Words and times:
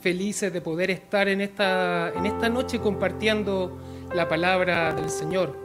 felices 0.00 0.52
de 0.52 0.60
poder 0.60 0.90
estar 0.90 1.28
en 1.28 1.40
esta, 1.40 2.12
en 2.16 2.26
esta 2.26 2.48
noche 2.48 2.80
compartiendo 2.80 3.78
la 4.14 4.28
palabra 4.28 4.92
del 4.94 5.10
Señor. 5.10 5.56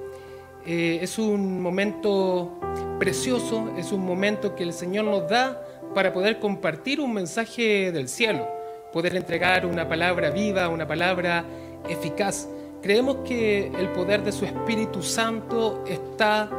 Eh, 0.66 1.00
es 1.02 1.18
un 1.20 1.62
momento 1.62 2.60
precioso, 3.00 3.74
es 3.78 3.92
un 3.92 4.06
momento 4.06 4.56
que 4.56 4.64
el 4.64 4.74
Señor 4.74 5.06
nos 5.06 5.30
da 5.30 5.62
para 5.94 6.12
poder 6.12 6.40
compartir 6.40 7.00
un 7.00 7.14
mensaje 7.14 7.92
del 7.92 8.10
cielo, 8.10 8.48
poder 8.92 9.16
entregar 9.16 9.66
una 9.66 9.88
palabra 9.88 10.32
viva, 10.32 10.68
una 10.70 10.88
palabra 10.88 11.46
eficaz. 11.88 12.50
Creemos 12.82 13.18
que 13.26 13.68
el 13.68 13.90
poder 13.90 14.24
de 14.24 14.32
su 14.32 14.46
Espíritu 14.46 15.02
Santo 15.02 15.84
está 15.88 16.50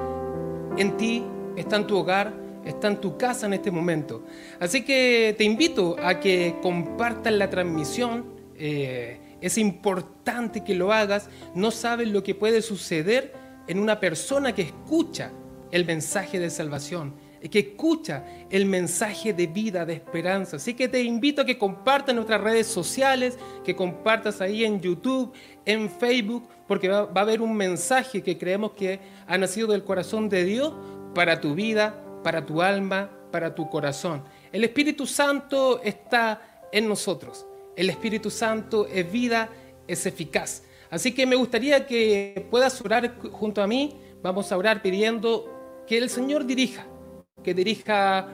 en 0.76 0.96
ti, 0.96 1.22
está 1.56 1.76
en 1.76 1.86
tu 1.86 1.98
hogar, 1.98 2.45
está 2.66 2.88
en 2.88 3.00
tu 3.00 3.16
casa 3.16 3.46
en 3.46 3.54
este 3.54 3.70
momento. 3.70 4.24
Así 4.60 4.82
que 4.82 5.34
te 5.38 5.44
invito 5.44 5.96
a 6.02 6.20
que 6.20 6.56
compartas 6.62 7.32
la 7.32 7.48
transmisión. 7.48 8.26
Eh, 8.58 9.20
es 9.40 9.58
importante 9.58 10.64
que 10.64 10.74
lo 10.74 10.92
hagas. 10.92 11.28
No 11.54 11.70
sabes 11.70 12.08
lo 12.08 12.22
que 12.22 12.34
puede 12.34 12.62
suceder 12.62 13.32
en 13.68 13.78
una 13.78 14.00
persona 14.00 14.54
que 14.54 14.62
escucha 14.62 15.30
el 15.70 15.84
mensaje 15.84 16.38
de 16.38 16.50
salvación, 16.50 17.14
que 17.50 17.58
escucha 17.60 18.24
el 18.50 18.66
mensaje 18.66 19.32
de 19.32 19.46
vida, 19.46 19.84
de 19.84 19.94
esperanza. 19.94 20.56
Así 20.56 20.74
que 20.74 20.88
te 20.88 21.02
invito 21.02 21.42
a 21.42 21.44
que 21.44 21.58
compartas 21.58 22.14
nuestras 22.14 22.40
redes 22.40 22.66
sociales, 22.66 23.38
que 23.64 23.76
compartas 23.76 24.40
ahí 24.40 24.64
en 24.64 24.80
YouTube, 24.80 25.32
en 25.64 25.90
Facebook, 25.90 26.48
porque 26.66 26.88
va 26.88 27.08
a 27.14 27.20
haber 27.20 27.40
un 27.40 27.56
mensaje 27.56 28.22
que 28.22 28.38
creemos 28.38 28.72
que 28.72 29.00
ha 29.26 29.38
nacido 29.38 29.68
del 29.68 29.84
corazón 29.84 30.28
de 30.28 30.44
Dios 30.44 30.72
para 31.14 31.40
tu 31.40 31.54
vida, 31.54 32.02
para 32.26 32.44
tu 32.44 32.60
alma, 32.60 33.08
para 33.30 33.54
tu 33.54 33.70
corazón. 33.70 34.24
El 34.50 34.64
Espíritu 34.64 35.06
Santo 35.06 35.80
está 35.84 36.66
en 36.72 36.88
nosotros. 36.88 37.46
El 37.76 37.88
Espíritu 37.88 38.30
Santo 38.30 38.88
es 38.92 39.12
vida, 39.12 39.48
es 39.86 40.06
eficaz. 40.06 40.64
Así 40.90 41.14
que 41.14 41.24
me 41.24 41.36
gustaría 41.36 41.86
que 41.86 42.44
puedas 42.50 42.80
orar 42.80 43.16
junto 43.30 43.62
a 43.62 43.68
mí. 43.68 43.96
Vamos 44.24 44.50
a 44.50 44.56
orar 44.56 44.82
pidiendo 44.82 45.84
que 45.86 45.98
el 45.98 46.10
Señor 46.10 46.44
dirija, 46.46 46.84
que 47.44 47.54
dirija, 47.54 48.26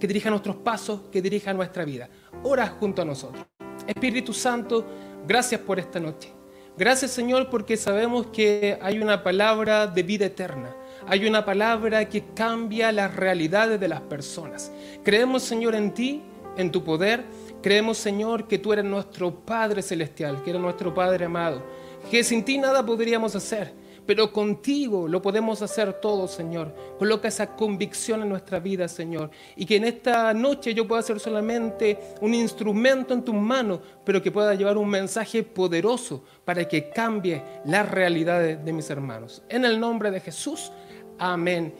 que 0.00 0.08
dirija 0.08 0.28
nuestros 0.28 0.56
pasos, 0.56 1.02
que 1.12 1.22
dirija 1.22 1.54
nuestra 1.54 1.84
vida. 1.84 2.08
Ora 2.42 2.66
junto 2.66 3.02
a 3.02 3.04
nosotros. 3.04 3.46
Espíritu 3.86 4.32
Santo, 4.32 4.84
gracias 5.24 5.60
por 5.60 5.78
esta 5.78 6.00
noche. 6.00 6.32
Gracias 6.76 7.12
Señor 7.12 7.48
porque 7.48 7.76
sabemos 7.76 8.26
que 8.26 8.76
hay 8.82 8.98
una 8.98 9.22
palabra 9.22 9.86
de 9.86 10.02
vida 10.02 10.26
eterna 10.26 10.74
hay 11.08 11.26
una 11.26 11.44
palabra 11.44 12.08
que 12.08 12.24
cambia 12.34 12.90
las 12.90 13.14
realidades 13.14 13.78
de 13.78 13.88
las 13.88 14.00
personas. 14.00 14.72
Creemos, 15.04 15.42
Señor, 15.42 15.74
en 15.74 15.94
ti, 15.94 16.22
en 16.56 16.72
tu 16.72 16.82
poder. 16.82 17.24
Creemos, 17.62 17.98
Señor, 17.98 18.48
que 18.48 18.58
tú 18.58 18.72
eres 18.72 18.84
nuestro 18.84 19.32
Padre 19.32 19.82
Celestial, 19.82 20.42
que 20.42 20.50
eres 20.50 20.62
nuestro 20.62 20.92
Padre 20.92 21.26
amado, 21.26 21.62
que 22.10 22.24
sin 22.24 22.44
ti 22.44 22.58
nada 22.58 22.84
podríamos 22.84 23.36
hacer, 23.36 23.72
pero 24.04 24.32
contigo 24.32 25.08
lo 25.08 25.22
podemos 25.22 25.62
hacer 25.62 25.94
todo, 25.94 26.28
Señor. 26.28 26.74
Coloca 26.98 27.28
esa 27.28 27.54
convicción 27.54 28.22
en 28.22 28.28
nuestra 28.28 28.58
vida, 28.58 28.88
Señor, 28.88 29.30
y 29.56 29.64
que 29.64 29.76
en 29.76 29.84
esta 29.84 30.32
noche 30.34 30.74
yo 30.74 30.88
pueda 30.88 31.02
ser 31.02 31.20
solamente 31.20 31.98
un 32.20 32.34
instrumento 32.34 33.14
en 33.14 33.24
tus 33.24 33.34
manos, 33.34 33.80
pero 34.04 34.22
que 34.22 34.32
pueda 34.32 34.54
llevar 34.54 34.76
un 34.76 34.88
mensaje 34.88 35.42
poderoso 35.42 36.24
para 36.44 36.66
que 36.66 36.90
cambie 36.90 37.42
las 37.64 37.88
realidades 37.88 38.64
de 38.64 38.72
mis 38.72 38.90
hermanos. 38.90 39.42
En 39.48 39.64
el 39.64 39.78
nombre 39.78 40.10
de 40.10 40.20
Jesús. 40.20 40.72
Amén 41.18 41.72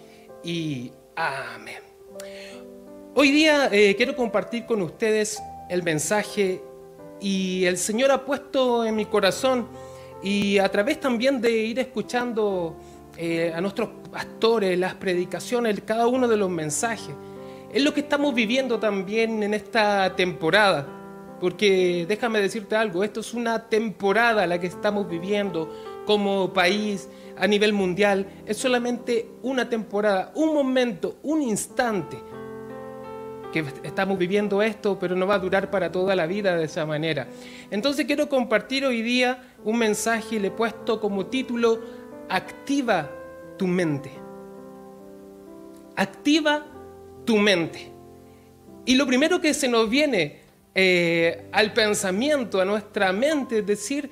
y 0.42 0.90
amén. 1.14 1.82
Hoy 3.14 3.30
día 3.30 3.68
eh, 3.70 3.94
quiero 3.94 4.16
compartir 4.16 4.64
con 4.64 4.80
ustedes 4.80 5.42
el 5.68 5.82
mensaje 5.82 6.62
y 7.20 7.64
el 7.66 7.76
Señor 7.76 8.10
ha 8.12 8.24
puesto 8.24 8.84
en 8.86 8.96
mi 8.96 9.04
corazón 9.04 9.68
y 10.22 10.56
a 10.56 10.70
través 10.70 11.00
también 11.00 11.42
de 11.42 11.50
ir 11.50 11.78
escuchando 11.78 12.76
eh, 13.18 13.52
a 13.54 13.60
nuestros 13.60 13.90
pastores, 14.10 14.78
las 14.78 14.94
predicaciones, 14.94 15.82
cada 15.84 16.06
uno 16.06 16.28
de 16.28 16.36
los 16.38 16.48
mensajes. 16.48 17.14
Es 17.72 17.82
lo 17.82 17.92
que 17.92 18.00
estamos 18.00 18.34
viviendo 18.34 18.78
también 18.78 19.42
en 19.42 19.52
esta 19.52 20.16
temporada. 20.16 20.86
Porque 21.40 22.06
déjame 22.08 22.40
decirte 22.40 22.76
algo, 22.76 23.04
esto 23.04 23.20
es 23.20 23.34
una 23.34 23.68
temporada 23.68 24.46
la 24.46 24.58
que 24.58 24.66
estamos 24.66 25.08
viviendo 25.08 25.70
como 26.06 26.52
país, 26.52 27.08
a 27.36 27.46
nivel 27.46 27.72
mundial, 27.72 28.26
es 28.46 28.56
solamente 28.56 29.28
una 29.42 29.68
temporada, 29.68 30.32
un 30.34 30.54
momento, 30.54 31.18
un 31.22 31.42
instante 31.42 32.16
que 33.52 33.64
estamos 33.82 34.18
viviendo 34.18 34.62
esto, 34.62 34.98
pero 34.98 35.14
no 35.14 35.26
va 35.26 35.34
a 35.34 35.38
durar 35.38 35.70
para 35.70 35.92
toda 35.92 36.16
la 36.16 36.26
vida 36.26 36.56
de 36.56 36.64
esa 36.64 36.86
manera. 36.86 37.28
Entonces 37.70 38.06
quiero 38.06 38.28
compartir 38.28 38.84
hoy 38.84 39.02
día 39.02 39.54
un 39.64 39.78
mensaje 39.78 40.36
y 40.36 40.38
le 40.38 40.48
he 40.48 40.50
puesto 40.50 41.00
como 41.00 41.26
título, 41.26 41.80
activa 42.28 43.10
tu 43.56 43.66
mente. 43.66 44.10
Activa 45.96 46.66
tu 47.24 47.36
mente. 47.36 47.90
Y 48.84 48.94
lo 48.94 49.06
primero 49.06 49.40
que 49.40 49.54
se 49.54 49.68
nos 49.68 49.88
viene 49.88 50.45
eh, 50.78 51.48
al 51.52 51.72
pensamiento, 51.72 52.60
a 52.60 52.64
nuestra 52.64 53.12
mente, 53.12 53.62
decir, 53.62 54.10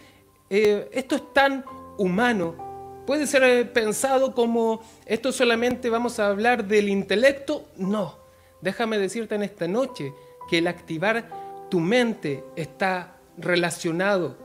eh, 0.48 0.88
esto 0.92 1.16
es 1.16 1.32
tan 1.32 1.64
humano, 1.98 2.64
Puede 3.06 3.26
ser 3.26 3.42
eh, 3.42 3.64
pensado 3.66 4.34
como 4.34 4.80
esto 5.04 5.30
solamente 5.30 5.90
vamos 5.90 6.18
a 6.18 6.28
hablar 6.28 6.64
del 6.64 6.88
intelecto. 6.88 7.66
No, 7.76 8.18
déjame 8.62 8.98
decirte 8.98 9.34
en 9.34 9.42
esta 9.42 9.68
noche 9.68 10.14
que 10.48 10.58
el 10.58 10.66
activar 10.66 11.68
tu 11.70 11.80
mente 11.80 12.44
está 12.56 13.16
relacionado 13.36 14.38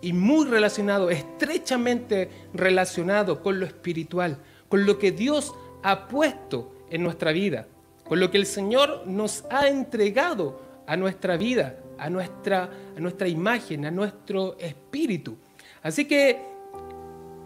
y 0.00 0.12
muy 0.12 0.46
relacionado, 0.46 1.10
estrechamente 1.10 2.30
relacionado 2.52 3.42
con 3.42 3.58
lo 3.58 3.66
espiritual, 3.66 4.38
con 4.68 4.86
lo 4.86 4.98
que 4.98 5.10
Dios 5.10 5.52
ha 5.82 6.06
puesto 6.06 6.72
en 6.90 7.02
nuestra 7.02 7.32
vida, 7.32 7.66
con 8.06 8.20
lo 8.20 8.30
que 8.30 8.38
el 8.38 8.46
Señor 8.46 9.02
nos 9.06 9.44
ha 9.50 9.66
entregado 9.66 10.60
a 10.86 10.96
nuestra 10.96 11.36
vida, 11.36 11.76
a 11.98 12.10
nuestra, 12.10 12.70
a 12.96 13.00
nuestra 13.00 13.28
imagen, 13.28 13.86
a 13.86 13.90
nuestro 13.90 14.56
espíritu. 14.58 15.36
Así 15.82 16.04
que 16.06 16.54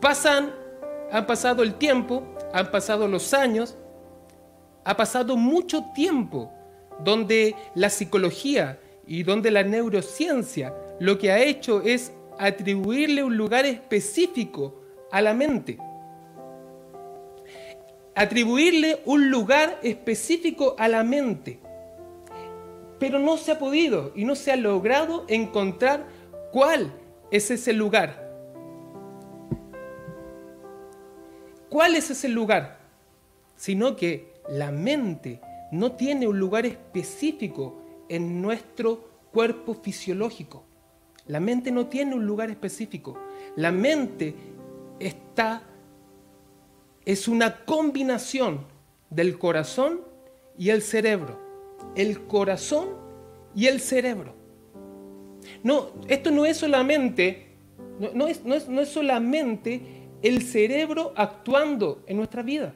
Pasan, 0.01 0.53
han 1.11 1.27
pasado 1.27 1.63
el 1.65 1.75
tiempo, 1.75 2.23
han 2.53 2.71
pasado 2.71 3.09
los 3.09 3.35
años, 3.35 3.77
ha 4.85 4.97
pasado 4.97 5.37
mucho 5.37 5.87
tiempo 5.93 6.53
donde 7.03 7.57
la 7.75 7.91
psicología 7.91 8.79
y 9.07 9.25
donde 9.25 9.51
la 9.51 9.65
neurociencia 9.65 10.73
lo 11.01 11.19
que 11.19 11.33
ha 11.33 11.41
hecho 11.43 11.83
es 11.83 12.13
atribuirle 12.39 13.25
un 13.25 13.37
lugar 13.37 13.67
específico 13.67 14.81
a 15.11 15.21
la 15.21 15.35
mente. 15.35 15.79
Atribuirle 18.15 19.01
un 19.05 19.31
lugar 19.31 19.81
específico 19.83 20.77
a 20.79 20.87
la 20.87 21.03
mente. 21.03 21.59
Pero 22.99 23.19
no 23.19 23.37
se 23.37 23.53
ha 23.53 23.59
podido 23.59 24.13
y 24.15 24.25
no 24.25 24.35
se 24.35 24.53
ha 24.53 24.57
logrado 24.57 25.25
encontrar 25.29 26.07
cuál 26.53 26.93
es 27.31 27.51
ese 27.51 27.73
lugar. 27.73 28.29
¿Cuál 31.69 31.97
es 31.97 32.11
ese 32.11 32.29
lugar? 32.29 32.79
Sino 33.57 33.95
que 33.95 34.35
la 34.49 34.73
mente 34.73 35.41
no 35.71 35.93
tiene 35.93 36.27
un 36.27 36.39
lugar 36.39 36.65
específico 36.65 37.83
en 38.09 38.41
nuestro 38.41 39.09
cuerpo 39.33 39.75
fisiológico. 39.75 40.65
La 41.27 41.41
mente 41.41 41.71
no 41.71 41.87
tiene 41.87 42.15
un 42.15 42.25
lugar 42.25 42.51
específico. 42.51 43.19
La 43.57 43.71
mente 43.71 44.35
está 44.99 45.63
es 47.05 47.27
una 47.29 47.65
combinación 47.65 48.67
del 49.09 49.39
corazón 49.39 50.03
y 50.59 50.71
el 50.71 50.83
cerebro. 50.83 51.48
El 51.95 52.27
corazón 52.27 52.89
y 53.55 53.67
el 53.67 53.81
cerebro. 53.81 54.35
No, 55.63 55.91
esto 56.09 56.31
no 56.31 56.47
es 56.47 56.57
solamente, 56.57 57.49
no, 58.15 58.27
es, 58.27 58.45
no, 58.45 58.55
es, 58.55 58.69
no 58.69 58.81
es 58.81 58.89
solamente 58.89 59.81
el 60.23 60.43
cerebro 60.43 61.13
actuando 61.17 62.03
en 62.07 62.17
nuestra 62.17 62.43
vida, 62.43 62.75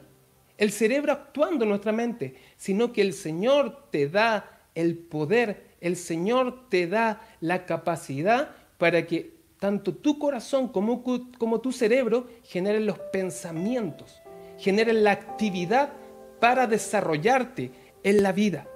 el 0.57 0.71
cerebro 0.71 1.11
actuando 1.13 1.63
en 1.63 1.69
nuestra 1.69 1.91
mente, 1.91 2.35
sino 2.57 2.91
que 2.91 3.01
el 3.01 3.13
Señor 3.13 3.89
te 3.89 4.07
da 4.07 4.67
el 4.75 4.97
poder, 4.97 5.75
el 5.81 5.95
Señor 5.95 6.69
te 6.69 6.87
da 6.87 7.21
la 7.41 7.65
capacidad 7.65 8.51
para 8.77 9.05
que 9.05 9.33
tanto 9.59 9.93
tu 9.93 10.19
corazón 10.19 10.67
como, 10.67 11.03
como 11.37 11.61
tu 11.61 11.71
cerebro 11.71 12.27
generen 12.43 12.85
los 12.85 12.99
pensamientos, 12.99 14.21
generen 14.57 15.03
la 15.03 15.11
actividad 15.11 15.93
para 16.39 16.67
desarrollarte 16.67 17.71
en 18.03 18.23
la 18.23 18.33
vida. 18.33 18.67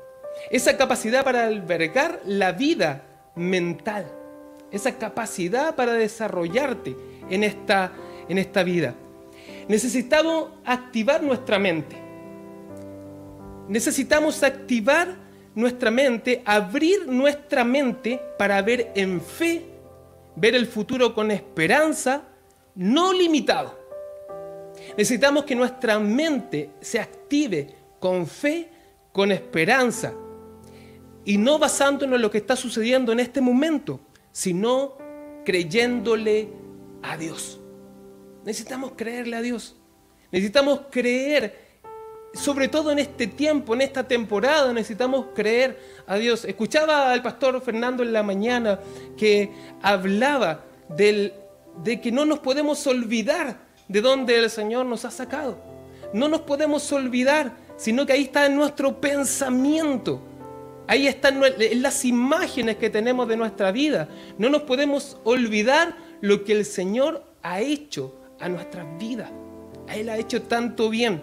Esa 0.50 0.78
capacidad 0.78 1.24
para 1.24 1.45
albergar 1.45 2.22
la 2.25 2.51
vida 2.51 3.04
mental, 3.36 4.06
esa 4.72 4.98
capacidad 4.98 5.75
para 5.75 5.94
desarrollarte 5.94 6.95
en 7.30 7.44
esta, 7.44 7.92
en 8.30 8.38
esta 8.38 8.63
vida. 8.63 8.95
Necesitamos 9.68 10.50
activar 10.66 11.22
nuestra 11.22 11.60
mente. 11.60 11.98
Necesitamos 13.68 14.44
activar 14.44 15.16
nuestra 15.56 15.92
mente, 15.92 16.42
abrir 16.45 17.07
nuestra 17.07 17.63
mente 17.63 18.22
para 18.38 18.62
ver 18.62 18.92
en 18.95 19.19
fe, 19.19 19.66
ver 20.36 20.56
el 20.56 20.68
futuro 20.68 21.13
con 21.13 21.31
esperanza, 21.31 22.24
no 22.75 23.12
limitado. 23.12 23.78
Necesitamos 24.98 25.44
que 25.44 25.56
nuestra 25.56 26.00
mente 26.00 26.69
se 26.80 27.00
active 27.00 27.68
con 28.00 28.28
fe, 28.28 28.69
con 29.12 29.31
esperanza, 29.31 30.13
y 31.27 31.38
no 31.38 31.59
basándonos 31.59 32.15
en 32.15 32.21
lo 32.21 32.31
que 32.31 32.38
está 32.38 32.56
sucediendo 32.56 33.12
en 33.12 33.19
este 33.19 33.41
momento, 33.41 34.00
sino 34.31 34.97
creyéndole 35.44 36.47
a 37.03 37.18
Dios. 37.18 37.59
Necesitamos 38.45 38.94
creerle 38.95 39.35
a 39.35 39.41
Dios. 39.41 39.75
Necesitamos 40.31 40.83
creer, 40.89 41.81
sobre 42.33 42.69
todo 42.69 42.94
en 42.94 43.00
este 43.00 43.27
tiempo, 43.27 43.74
en 43.74 43.81
esta 43.81 44.07
temporada, 44.07 44.71
necesitamos 44.71 45.25
creer 45.35 45.77
a 46.07 46.15
Dios. 46.15 46.45
Escuchaba 46.45 47.12
al 47.12 47.21
pastor 47.21 47.62
Fernando 47.62 48.03
en 48.03 48.13
la 48.13 48.24
mañana 48.24 48.79
que 49.18 49.51
hablaba 49.81 50.63
del, 50.95 51.33
de 51.83 52.00
que 52.00 52.09
no 52.09 52.24
nos 52.24 52.39
podemos 52.39 52.88
olvidar 52.88 53.57
de 53.89 54.00
dónde 54.00 54.38
el 54.38 54.50
Señor 54.50 54.85
nos 54.85 55.03
ha 55.03 55.12
sacado. 55.12 55.62
No 56.13 56.29
nos 56.29 56.39
podemos 56.44 56.89
olvidar, 56.94 57.51
sino 57.75 58.06
que 58.06 58.13
ahí 58.13 58.24
está 58.24 58.45
en 58.45 58.56
nuestro 58.56 59.01
pensamiento. 59.01 60.21
Ahí 60.88 61.06
están 61.06 61.42
las 61.75 62.06
imágenes 62.06 62.78
que 62.78 62.89
tenemos 62.89 63.28
de 63.28 63.36
nuestra 63.36 63.74
vida. 63.74 64.07
No 64.38 64.50
nos 64.50 64.62
podemos 64.62 65.18
olvidar 65.25 65.98
lo 66.22 66.45
que 66.45 66.54
el 66.54 66.63
Señor 66.63 67.25
ha 67.44 67.60
hecho 67.60 68.16
a 68.39 68.48
nuestras 68.48 68.86
vidas. 68.98 69.30
Él 69.94 70.07
ha 70.07 70.18
hecho 70.18 70.44
tanto 70.44 70.89
bien. 70.89 71.22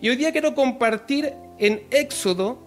Y 0.00 0.08
hoy 0.08 0.16
día 0.16 0.32
quiero 0.32 0.54
compartir 0.56 1.32
en 1.58 1.84
Éxodo, 1.90 2.58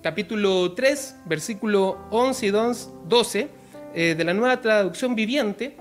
capítulo 0.00 0.72
3, 0.74 1.16
versículo 1.26 1.98
11 2.10 2.46
y 2.46 2.50
12, 2.50 3.48
eh, 3.94 4.14
de 4.16 4.24
la 4.24 4.32
nueva 4.32 4.60
traducción 4.60 5.16
viviente, 5.16 5.76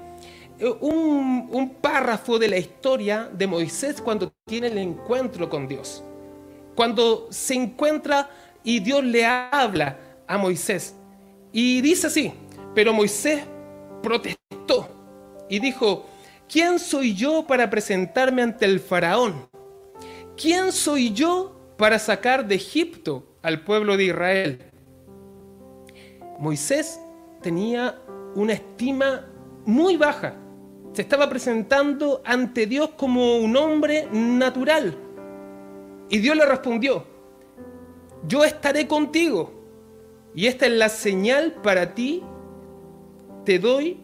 eh, 0.57 0.74
un 0.81 1.75
párrafo 1.80 2.39
de 2.39 2.48
la 2.48 2.57
historia 2.57 3.30
de 3.31 3.45
Moisés 3.45 4.01
cuando 4.01 4.33
tiene 4.45 4.68
el 4.68 4.77
encuentro 4.80 5.48
con 5.51 5.68
Dios. 5.68 6.04
Cuando 6.74 7.27
se 7.30 7.54
encuentra 7.54 8.30
y 8.63 8.80
Dios 8.80 9.04
le 9.04 9.24
habla 9.24 10.00
a 10.27 10.38
Moisés. 10.38 10.95
Y 11.51 11.81
dice 11.81 12.07
así, 12.07 12.33
pero 12.74 12.94
Moisés 12.94 13.44
protestó 14.04 14.89
y 15.50 15.60
dijo, 15.60 16.06
¿quién 16.51 16.80
soy 16.80 17.16
yo 17.16 17.45
para 17.48 17.69
presentarme 17.69 18.42
ante 18.42 18.66
el 18.66 18.80
faraón? 18.80 19.48
¿Quién 20.36 20.72
soy 20.72 21.13
yo 21.13 21.56
para 21.77 21.98
sacar 22.00 22.48
de 22.48 22.56
Egipto 22.56 23.25
al 23.42 23.63
pueblo 23.63 23.95
de 23.95 24.06
Israel? 24.06 24.72
Moisés 26.39 27.00
tenía 27.42 28.01
una 28.36 28.54
estima 28.54 29.25
muy 29.66 29.95
baja. 29.95 30.36
Se 30.94 31.01
estaba 31.01 31.30
presentando 31.30 32.22
ante 32.25 32.66
Dios 32.66 32.92
como 32.98 33.38
un 33.38 33.56
hombre 33.56 34.07
natural. 34.12 34.98
Y 36.10 36.19
Dios 36.19 36.36
le 36.36 36.45
respondió, 36.45 37.06
yo 38.27 38.44
estaré 38.44 38.88
contigo 38.88 39.54
y 40.35 40.47
esta 40.47 40.65
es 40.65 40.73
la 40.73 40.89
señal 40.89 41.53
para 41.63 41.95
ti, 41.95 42.21
te 43.45 43.57
doy, 43.57 43.97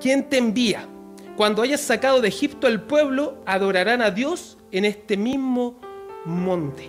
quien 0.00 0.28
te 0.28 0.38
envía. 0.38 0.88
Cuando 1.36 1.62
hayas 1.62 1.80
sacado 1.80 2.20
de 2.20 2.28
Egipto 2.28 2.68
al 2.68 2.82
pueblo, 2.82 3.42
adorarán 3.44 4.00
a 4.00 4.12
Dios 4.12 4.58
en 4.70 4.84
este 4.84 5.16
mismo 5.16 5.80
monte. 6.24 6.88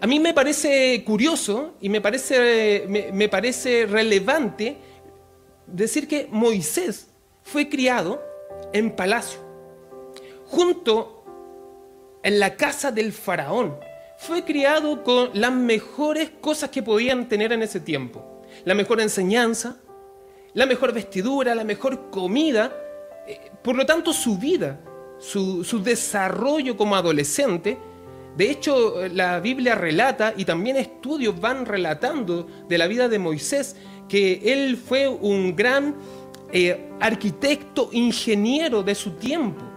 A 0.00 0.06
mí 0.06 0.20
me 0.20 0.32
parece 0.34 1.02
curioso 1.04 1.74
y 1.80 1.88
me 1.88 2.00
parece, 2.00 2.86
me, 2.88 3.28
parece 3.28 3.86
relevante 3.86 4.76
decir 5.66 6.06
que 6.06 6.28
Moisés 6.30 7.08
fue 7.42 7.68
criado 7.68 8.22
en 8.72 8.94
palacio, 8.94 9.40
junto 10.46 11.24
en 12.22 12.38
la 12.38 12.56
casa 12.56 12.92
del 12.92 13.12
faraón 13.12 13.76
fue 14.22 14.44
criado 14.44 15.02
con 15.02 15.30
las 15.34 15.52
mejores 15.52 16.30
cosas 16.40 16.70
que 16.70 16.80
podían 16.80 17.28
tener 17.28 17.52
en 17.52 17.62
ese 17.62 17.80
tiempo. 17.80 18.42
La 18.64 18.74
mejor 18.74 19.00
enseñanza, 19.00 19.78
la 20.54 20.64
mejor 20.64 20.92
vestidura, 20.92 21.56
la 21.56 21.64
mejor 21.64 22.08
comida. 22.10 22.72
Eh, 23.26 23.50
por 23.64 23.74
lo 23.74 23.84
tanto, 23.84 24.12
su 24.12 24.38
vida, 24.38 24.78
su, 25.18 25.64
desarrollo 25.82 26.76
como 26.76 26.94
adolescente, 26.94 27.78
de 28.36 28.50
hecho, 28.50 29.08
la 29.08 29.40
Biblia 29.40 29.74
relata 29.74 30.34
y 30.36 30.44
también 30.44 30.76
estudios 30.76 31.38
van 31.40 31.66
relatando 31.66 32.46
de 32.68 32.78
la 32.78 32.86
vida 32.86 33.08
de 33.08 33.18
Moisés 33.18 33.76
que 34.08 34.40
él 34.52 34.76
fue 34.76 35.08
un 35.08 35.56
gran 35.56 35.96
eh, 36.52 36.90
arquitecto, 37.00 37.88
ingeniero 37.92 38.84
de 38.84 38.94
su 38.94 39.12
tiempo. 39.12 39.71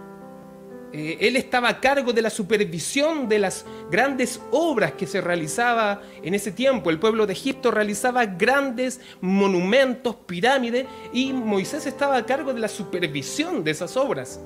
Eh, 0.98 1.18
él 1.20 1.36
estaba 1.36 1.68
a 1.68 1.80
cargo 1.80 2.12
de 2.12 2.22
la 2.22 2.30
supervisión 2.30 3.28
de 3.28 3.38
las 3.38 3.66
grandes 3.90 4.40
obras 4.50 4.92
que 4.92 5.06
se 5.06 5.20
realizaba 5.20 6.00
en 6.22 6.34
ese 6.34 6.52
tiempo. 6.52 6.88
El 6.88 6.98
pueblo 6.98 7.26
de 7.26 7.34
Egipto 7.34 7.70
realizaba 7.70 8.24
grandes 8.24 9.00
monumentos, 9.20 10.16
pirámides, 10.26 10.86
y 11.12 11.32
Moisés 11.32 11.86
estaba 11.86 12.16
a 12.16 12.24
cargo 12.24 12.54
de 12.54 12.60
la 12.60 12.68
supervisión 12.68 13.62
de 13.62 13.72
esas 13.72 13.96
obras. 13.96 14.40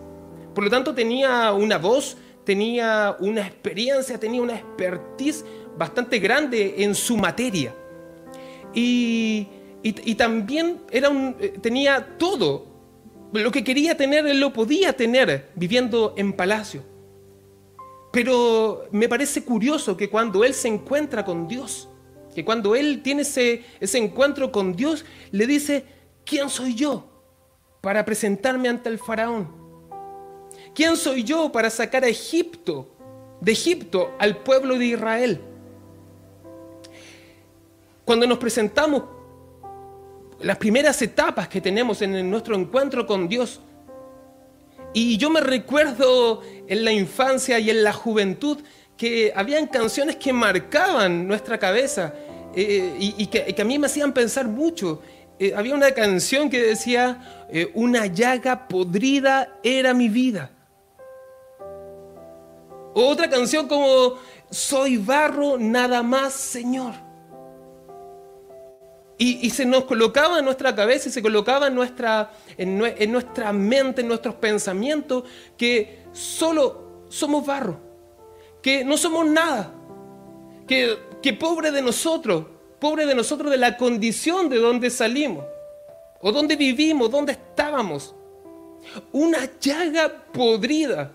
Por 0.55 0.65
lo 0.65 0.71
tanto, 0.71 0.93
tenía 0.93 1.53
una 1.53 1.79
voz, 1.79 2.17
tenía 2.45 3.17
una 3.21 3.47
experiencia, 3.47 4.19
tenía 4.19 4.43
una 4.43 4.57
expertise 4.57 5.45
bastante 5.79 6.19
grande 6.19 6.75
en 6.79 6.97
su 6.97 7.17
materia. 7.17 7.73
Y, 8.75 9.47
también 10.19 10.81
era 10.91 11.11
eh, 11.39 11.55
tenía 11.63 12.19
todo 12.19 12.70
lo 13.33 13.51
que 13.51 13.65
quería 13.65 13.97
tener, 13.97 14.27
él 14.27 14.41
lo 14.41 14.53
podía 14.53 14.93
tener 14.93 15.51
viviendo 15.55 16.15
en 16.17 16.33
palacio. 16.33 16.83
Pero 18.13 18.89
me 18.91 19.09
parece 19.09 19.45
curioso 19.45 19.97
que 19.97 20.11
cuando 20.11 20.43
él 20.45 20.53
se 20.53 20.69
encuentra 20.69 21.25
con 21.25 21.47
Dios, 21.47 21.89
que 22.35 22.45
cuando 22.45 22.75
él 22.75 23.03
tiene 23.03 23.23
ese, 23.23 23.65
ese 23.79 23.99
encuentro 23.99 24.51
con 24.51 24.75
Dios, 24.75 25.05
le 25.31 25.47
dice, 25.47 25.85
¿quién 26.25 26.49
soy 26.49 26.75
yo 26.75 27.05
para 27.81 28.05
presentarme 28.05 28.69
ante 28.69 28.89
el 28.89 28.99
faraón? 28.99 29.49
¿Quién 30.75 30.97
soy 30.97 31.23
yo 31.25 31.53
para 31.53 31.71
sacar 31.71 32.05
a 32.05 32.09
Egipto, 32.09 32.89
de 33.41 33.53
Egipto, 33.53 34.15
al 34.19 34.39
pueblo 34.39 34.77
de 34.77 34.87
Israel? 34.87 35.41
Cuando 38.05 38.27
nos 38.27 38.39
presentamos 38.39 39.05
las 40.43 40.57
primeras 40.57 41.01
etapas 41.03 41.49
que 41.49 41.61
tenemos 41.61 42.03
en 42.03 42.31
nuestro 42.31 42.55
encuentro 42.57 43.07
con 43.07 43.29
Dios. 43.29 43.61
Y 44.93 45.17
yo 45.19 45.31
me 45.31 45.41
recuerdo 45.41 46.43
en 46.67 46.85
la 46.85 46.93
infancia 46.93 47.59
y 47.59 47.71
en 47.71 47.85
la 47.85 47.93
juventud 47.93 48.59
que 48.97 49.33
habían 49.35 49.67
canciones 49.67 50.17
que 50.17 50.33
marcaban 50.33 51.27
nuestra 51.27 51.59
cabeza 51.59 52.13
eh, 52.55 52.97
y, 52.99 53.27
que, 53.29 53.55
a 53.59 53.65
mí 53.65 53.79
me 53.79 53.87
hacían 53.87 54.13
pensar 54.13 54.47
mucho. 54.47 55.01
Eh, 55.39 55.53
había 55.57 55.75
una 55.75 55.93
canción 55.93 56.51
que 56.51 56.61
decía, 56.61 57.47
eh, 57.51 57.71
una 57.75 58.07
llaga 58.07 58.69
podrida 58.69 59.57
era 59.63 59.95
mi 59.95 60.09
vida. 60.09 60.51
Otra 62.93 63.31
canción 63.31 63.69
como, 63.69 64.17
soy 64.51 64.97
barro 64.97 65.57
nada 65.57 66.03
más, 66.03 66.35
Señor. 66.35 67.10
Y, 69.23 69.51
se 69.51 69.67
nos 69.67 69.85
colocaba 69.85 70.39
en 70.39 70.47
nuestra 70.47 70.75
cabeza 70.75 71.11
y 71.11 71.13
se 71.13 71.21
colocaba 71.21 71.67
en 71.67 71.75
nuestra, 71.75 72.33
en, 72.57 72.79
nuestra 73.13 73.53
mente, 73.53 74.01
en 74.01 74.09
nuestros 74.09 74.37
pensamientos, 74.37 75.25
que 75.59 76.05
solo 76.11 77.05
somos 77.11 77.45
barro, 77.45 77.79
que 78.63 78.83
no 78.83 78.97
somos 78.97 79.27
nada, 79.27 79.75
que, 80.67 80.97
que 81.23 81.35
pobre 81.35 81.71
de 81.71 81.83
nosotros, 81.83 82.47
pobre 82.79 83.05
de 83.05 83.15
nosotros 83.15 83.51
de 83.51 83.59
la 83.59 83.77
condición 83.77 84.49
de 84.49 84.57
donde 84.57 84.89
salimos, 84.89 85.45
o 86.23 86.33
donde 86.33 86.57
vivimos, 86.57 87.11
donde 87.11 87.33
estábamos. 87.33 88.15
Una 89.13 89.51
llaga 89.61 90.11
podrida. 90.33 91.15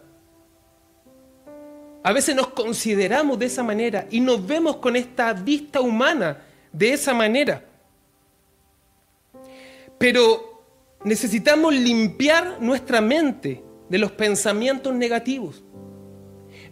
A 2.03 2.13
veces 2.13 2.35
nos 2.35 2.49
consideramos 2.49 3.39
de 3.39 3.47
esa 3.47 3.63
manera 3.63 4.05
y 4.11 4.19
nos 4.19 4.45
vemos 4.45 4.75
con 4.75 4.95
esta 4.95 5.33
vista 5.33 5.81
humana 5.81 6.43
de 6.71 6.93
esa 6.93 7.11
manera. 7.15 7.63
Pero 9.97 10.65
necesitamos 11.03 11.73
limpiar 11.73 12.61
nuestra 12.61 13.01
mente 13.01 13.63
de 13.89 13.97
los 13.97 14.11
pensamientos 14.11 14.93
negativos. 14.93 15.63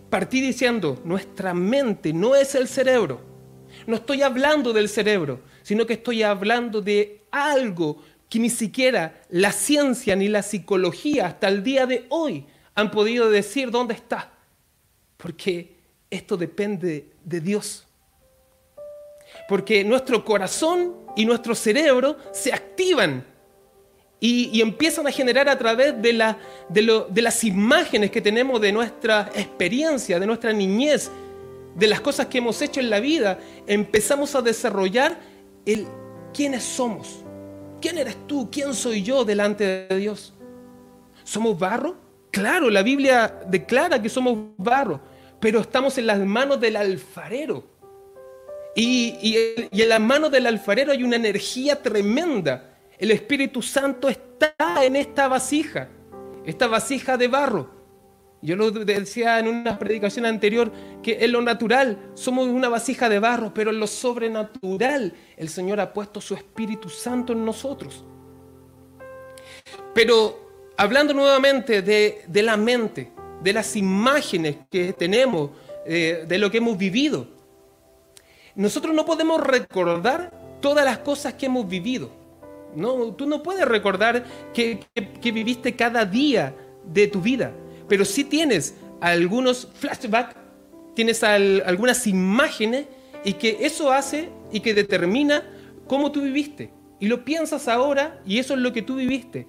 Partí 0.09 0.41
diciendo, 0.41 1.01
nuestra 1.05 1.53
mente 1.53 2.13
no 2.13 2.35
es 2.35 2.55
el 2.55 2.67
cerebro. 2.67 3.21
No 3.87 3.95
estoy 3.95 4.21
hablando 4.21 4.73
del 4.73 4.89
cerebro, 4.89 5.41
sino 5.63 5.85
que 5.85 5.93
estoy 5.93 6.23
hablando 6.23 6.81
de 6.81 7.25
algo 7.31 8.01
que 8.29 8.39
ni 8.39 8.49
siquiera 8.49 9.21
la 9.29 9.51
ciencia 9.51 10.15
ni 10.15 10.27
la 10.27 10.43
psicología 10.43 11.27
hasta 11.27 11.47
el 11.47 11.63
día 11.63 11.85
de 11.85 12.05
hoy 12.09 12.45
han 12.75 12.91
podido 12.91 13.29
decir 13.29 13.71
dónde 13.71 13.93
está. 13.93 14.33
Porque 15.17 15.77
esto 16.09 16.37
depende 16.37 17.11
de 17.23 17.41
Dios. 17.41 17.87
Porque 19.47 19.83
nuestro 19.83 20.23
corazón 20.23 20.95
y 21.15 21.25
nuestro 21.25 21.55
cerebro 21.55 22.17
se 22.31 22.53
activan 22.53 23.25
y, 24.19 24.61
empiezan 24.61 25.05
a 25.05 25.11
generar 25.11 25.49
a 25.49 25.57
través 25.57 26.01
de, 26.01 26.35
de 26.69 27.21
las 27.21 27.43
imágenes 27.43 28.09
que 28.09 28.21
tenemos 28.21 28.61
de 28.61 28.71
nuestra 28.71 29.29
experiencia, 29.35 30.17
de 30.17 30.25
nuestra 30.25 30.53
niñez, 30.53 31.11
de 31.75 31.87
las 31.87 31.99
cosas 31.99 32.27
que 32.27 32.37
hemos 32.37 32.61
hecho 32.61 32.79
en 32.79 32.89
la 32.89 33.01
vida, 33.01 33.37
empezamos 33.67 34.33
a 34.35 34.41
desarrollar 34.41 35.19
el 35.65 35.87
quiénes 36.33 36.63
somos. 36.63 37.23
¿Quién 37.81 37.97
eres 37.97 38.15
tú? 38.27 38.49
¿Quién 38.49 38.73
soy 38.73 39.03
yo 39.03 39.25
delante 39.25 39.87
de 39.89 39.97
Dios? 39.97 40.33
¿Somos 41.25 41.59
barro? 41.59 41.97
Claro, 42.31 42.69
la 42.69 42.81
Biblia 42.81 43.41
declara 43.47 44.01
que 44.01 44.09
somos 44.09 44.37
barro, 44.57 45.01
pero 45.39 45.59
estamos 45.59 45.97
en 45.97 46.07
las 46.07 46.19
manos 46.19 46.59
del 46.59 46.77
alfarero. 46.77 47.72
Y, 48.75 49.35
en 49.71 49.89
las 49.89 49.99
manos 49.99 50.31
del 50.31 50.47
alfarero 50.47 50.91
hay 50.91 51.03
una 51.03 51.15
energía 51.15 51.81
tremenda. 51.81 52.77
El 52.97 53.11
Espíritu 53.11 53.61
Santo 53.61 54.09
está 54.09 54.55
en 54.83 54.95
esta 54.95 55.27
vasija, 55.27 55.89
esta 56.45 56.67
vasija 56.67 57.17
de 57.17 57.27
barro. 57.27 57.83
Yo 58.41 58.57
lo 58.57 58.71
decía 58.71 59.39
en 59.39 59.47
una 59.47 59.79
predicación 59.79 60.25
anterior, 60.25 60.71
que 61.01 61.23
en 61.23 61.31
lo 61.31 61.41
natural 61.41 62.11
somos 62.13 62.47
una 62.47 62.67
vasija 62.67 63.07
de 63.07 63.19
barro, 63.19 63.53
pero 63.53 63.71
en 63.71 63.79
lo 63.79 63.87
sobrenatural 63.87 65.13
el 65.37 65.49
Señor 65.49 65.79
ha 65.79 65.93
puesto 65.93 66.19
su 66.19 66.33
Espíritu 66.33 66.89
Santo 66.89 67.31
en 67.31 67.45
nosotros. 67.45 68.03
Pero 69.93 70.71
hablando 70.75 71.13
nuevamente 71.13 71.81
de, 71.81 72.43
la 72.43 72.57
mente, 72.57 73.11
de 73.41 73.53
las 73.53 73.75
imágenes 73.75 74.57
que 74.69 74.91
tenemos, 74.93 75.51
eh, 75.85 76.25
de 76.27 76.37
lo 76.37 76.51
que 76.51 76.57
hemos 76.57 76.77
vivido, 76.77 77.27
nosotros 78.55 78.93
no 78.95 79.05
podemos 79.05 79.41
recordar 79.41 80.31
todas 80.61 80.85
las 80.85 80.99
cosas 80.99 81.33
que 81.33 81.47
hemos 81.47 81.67
vivido. 81.67 82.11
No, 82.75 83.13
tú 83.13 83.25
no 83.25 83.43
puedes 83.43 83.65
recordar 83.65 84.23
que 84.53 84.79
viviste 85.31 85.75
cada 85.75 86.05
día 86.05 86.55
de 86.85 87.07
tu 87.07 87.21
vida 87.21 87.53
pero 87.87 88.05
sí 88.05 88.23
tienes 88.23 88.75
algunos 89.01 89.67
flashbacks, 89.75 90.35
tienes 90.95 91.23
algunas 91.23 92.07
imágenes 92.07 92.87
y 93.23 93.33
que 93.33 93.59
eso 93.61 93.91
hace 93.91 94.29
y 94.51 94.59
que 94.59 94.73
determina 94.73 95.43
cómo 95.87 96.11
tú 96.11 96.21
viviste. 96.21 96.71
Y 96.99 97.07
lo 97.07 97.25
piensas 97.25 97.67
ahora 97.67 98.21
y 98.25 98.39
eso 98.39 98.53
es 98.53 98.61
lo 98.61 98.71
que 98.71 98.81
tú 98.81 98.95
viviste. 98.95 99.47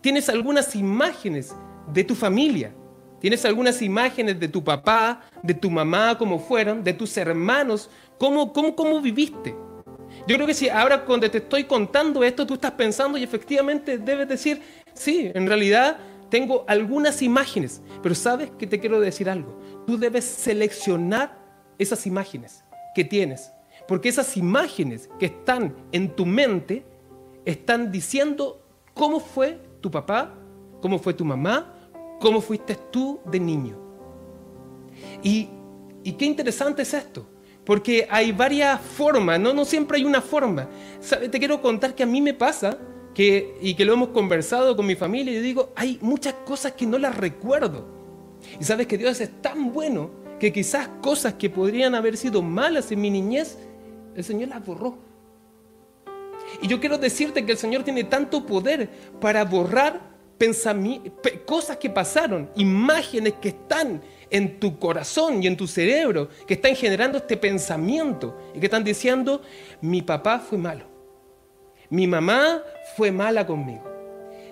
Tienes 0.00 0.28
algunas 0.28 0.74
imágenes 0.74 1.54
de 1.92 2.04
tu 2.04 2.14
familia, 2.14 2.72
tienes 3.20 3.44
algunas 3.44 3.80
imágenes 3.82 4.40
de 4.40 4.48
tu 4.48 4.62
papá, 4.64 5.22
de 5.42 5.54
tu 5.54 5.70
mamá, 5.70 6.18
cómo 6.18 6.38
fueron, 6.38 6.82
de 6.82 6.92
tus 6.92 7.16
hermanos, 7.16 7.90
cómo, 8.18 8.52
cómo, 8.52 8.74
cómo 8.74 9.00
viviste. 9.00 9.54
Yo 10.26 10.36
creo 10.36 10.46
que 10.46 10.54
si 10.54 10.68
ahora 10.68 11.04
cuando 11.04 11.30
te 11.30 11.38
estoy 11.38 11.64
contando 11.64 12.24
esto, 12.24 12.46
tú 12.46 12.54
estás 12.54 12.72
pensando 12.72 13.18
y 13.18 13.22
efectivamente 13.22 13.98
debes 13.98 14.28
decir, 14.28 14.62
sí, 14.94 15.30
en 15.34 15.46
realidad 15.46 15.98
tengo 16.28 16.64
algunas 16.66 17.22
imágenes, 17.22 17.82
pero 18.02 18.14
sabes 18.14 18.50
que 18.58 18.66
te 18.66 18.80
quiero 18.80 19.00
decir 19.00 19.30
algo. 19.30 19.58
Tú 19.86 19.98
debes 19.98 20.24
seleccionar 20.24 21.38
esas 21.78 22.06
imágenes 22.06 22.64
que 22.94 23.04
tienes, 23.04 23.52
porque 23.86 24.08
esas 24.08 24.36
imágenes 24.36 25.08
que 25.18 25.26
están 25.26 25.76
en 25.92 26.14
tu 26.14 26.26
mente 26.26 26.84
están 27.44 27.92
diciendo 27.92 28.62
cómo 28.94 29.20
fue 29.20 29.60
tu 29.80 29.90
papá, 29.90 30.34
cómo 30.80 30.98
fue 30.98 31.14
tu 31.14 31.24
mamá, 31.24 31.74
cómo 32.20 32.40
fuiste 32.40 32.76
tú 32.90 33.20
de 33.26 33.38
niño. 33.38 33.78
Y, 35.22 35.48
qué 36.18 36.24
interesante 36.24 36.82
es 36.82 36.94
esto, 36.94 37.26
porque 37.66 38.06
hay 38.08 38.30
varias 38.30 38.80
formas, 38.80 39.40
no, 39.40 39.52
no 39.52 39.64
siempre 39.64 39.98
hay 39.98 40.04
una 40.04 40.22
forma. 40.22 40.68
Te 41.30 41.38
quiero 41.38 41.60
contar 41.60 41.96
que 41.96 42.04
a 42.04 42.06
mí 42.06 42.22
me 42.22 42.32
pasa 42.32 42.78
y 43.18 43.74
que 43.74 43.84
lo 43.84 43.94
hemos 43.94 44.10
conversado 44.10 44.76
con 44.76 44.86
mi 44.86 44.94
familia, 44.94 45.32
y 45.32 45.36
yo 45.36 45.42
digo, 45.42 45.72
hay 45.74 45.98
muchas 46.00 46.34
cosas 46.44 46.72
que 46.72 46.86
no 46.86 46.96
las 46.96 47.16
recuerdo. 47.16 47.84
Y 48.60 48.64
sabes 48.64 48.86
que 48.86 48.96
Dios 48.96 49.20
es 49.20 49.42
tan 49.42 49.72
bueno 49.72 50.10
que 50.38 50.52
quizás 50.52 50.88
cosas 51.02 51.34
que 51.34 51.50
podrían 51.50 51.94
haber 51.94 52.16
sido 52.16 52.40
malas 52.40 52.92
en 52.92 53.00
mi 53.00 53.10
niñez, 53.10 53.58
el 54.14 54.22
Señor 54.22 54.50
las 54.50 54.64
borró. 54.64 54.98
Y 56.62 56.68
yo 56.68 56.78
quiero 56.78 56.98
decirte 56.98 57.44
que 57.44 57.52
el 57.52 57.58
Señor 57.58 57.82
tiene 57.82 58.04
tanto 58.04 58.46
poder 58.46 58.88
para 59.20 59.44
borrar 59.44 60.00
cosas 61.46 61.78
que 61.78 61.90
pasaron, 61.90 62.48
imágenes 62.54 63.34
que 63.40 63.48
están 63.48 64.02
en 64.30 64.58
tu 64.58 64.78
corazón 64.78 65.42
y 65.42 65.46
en 65.46 65.56
tu 65.56 65.66
cerebro, 65.66 66.28
que 66.46 66.54
están 66.54 66.74
generando 66.74 67.18
este 67.18 67.36
pensamiento 67.36 68.36
y 68.54 68.60
que 68.60 68.66
están 68.66 68.84
diciendo, 68.84 69.42
mi 69.80 70.02
papá 70.02 70.38
fue 70.38 70.58
malo 70.58 70.96
mi 71.90 72.06
mamá 72.06 72.62
fue 72.96 73.12
mala 73.12 73.46
conmigo. 73.46 73.84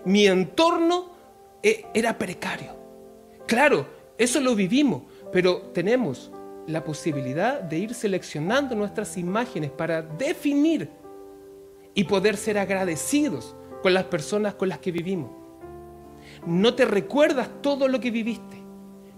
Mi 0.04 0.26
entorno 0.26 1.10
eh, 1.62 1.86
era 1.94 2.16
precario. 2.16 2.76
Claro, 3.46 3.86
eso 4.18 4.40
lo 4.40 4.54
vivimos, 4.54 5.02
pero 5.32 5.58
tenemos 5.72 6.30
la 6.66 6.84
posibilidad 6.84 7.60
de 7.60 7.78
ir 7.78 7.94
seleccionando 7.94 8.74
nuestras 8.74 9.16
imágenes 9.16 9.70
para 9.70 10.02
definir 10.02 10.88
y 11.94 12.04
poder 12.04 12.36
ser 12.36 12.58
agradecidos 12.58 13.54
con 13.82 13.92
las 13.92 14.04
personas 14.04 14.54
con 14.54 14.68
las 14.68 14.78
que 14.78 14.92
vivimos. 14.92 15.30
No 16.46 16.74
te 16.74 16.84
recuerdas 16.84 17.48
todo 17.60 17.88
lo 17.88 18.00
que 18.00 18.10
viviste, 18.10 18.62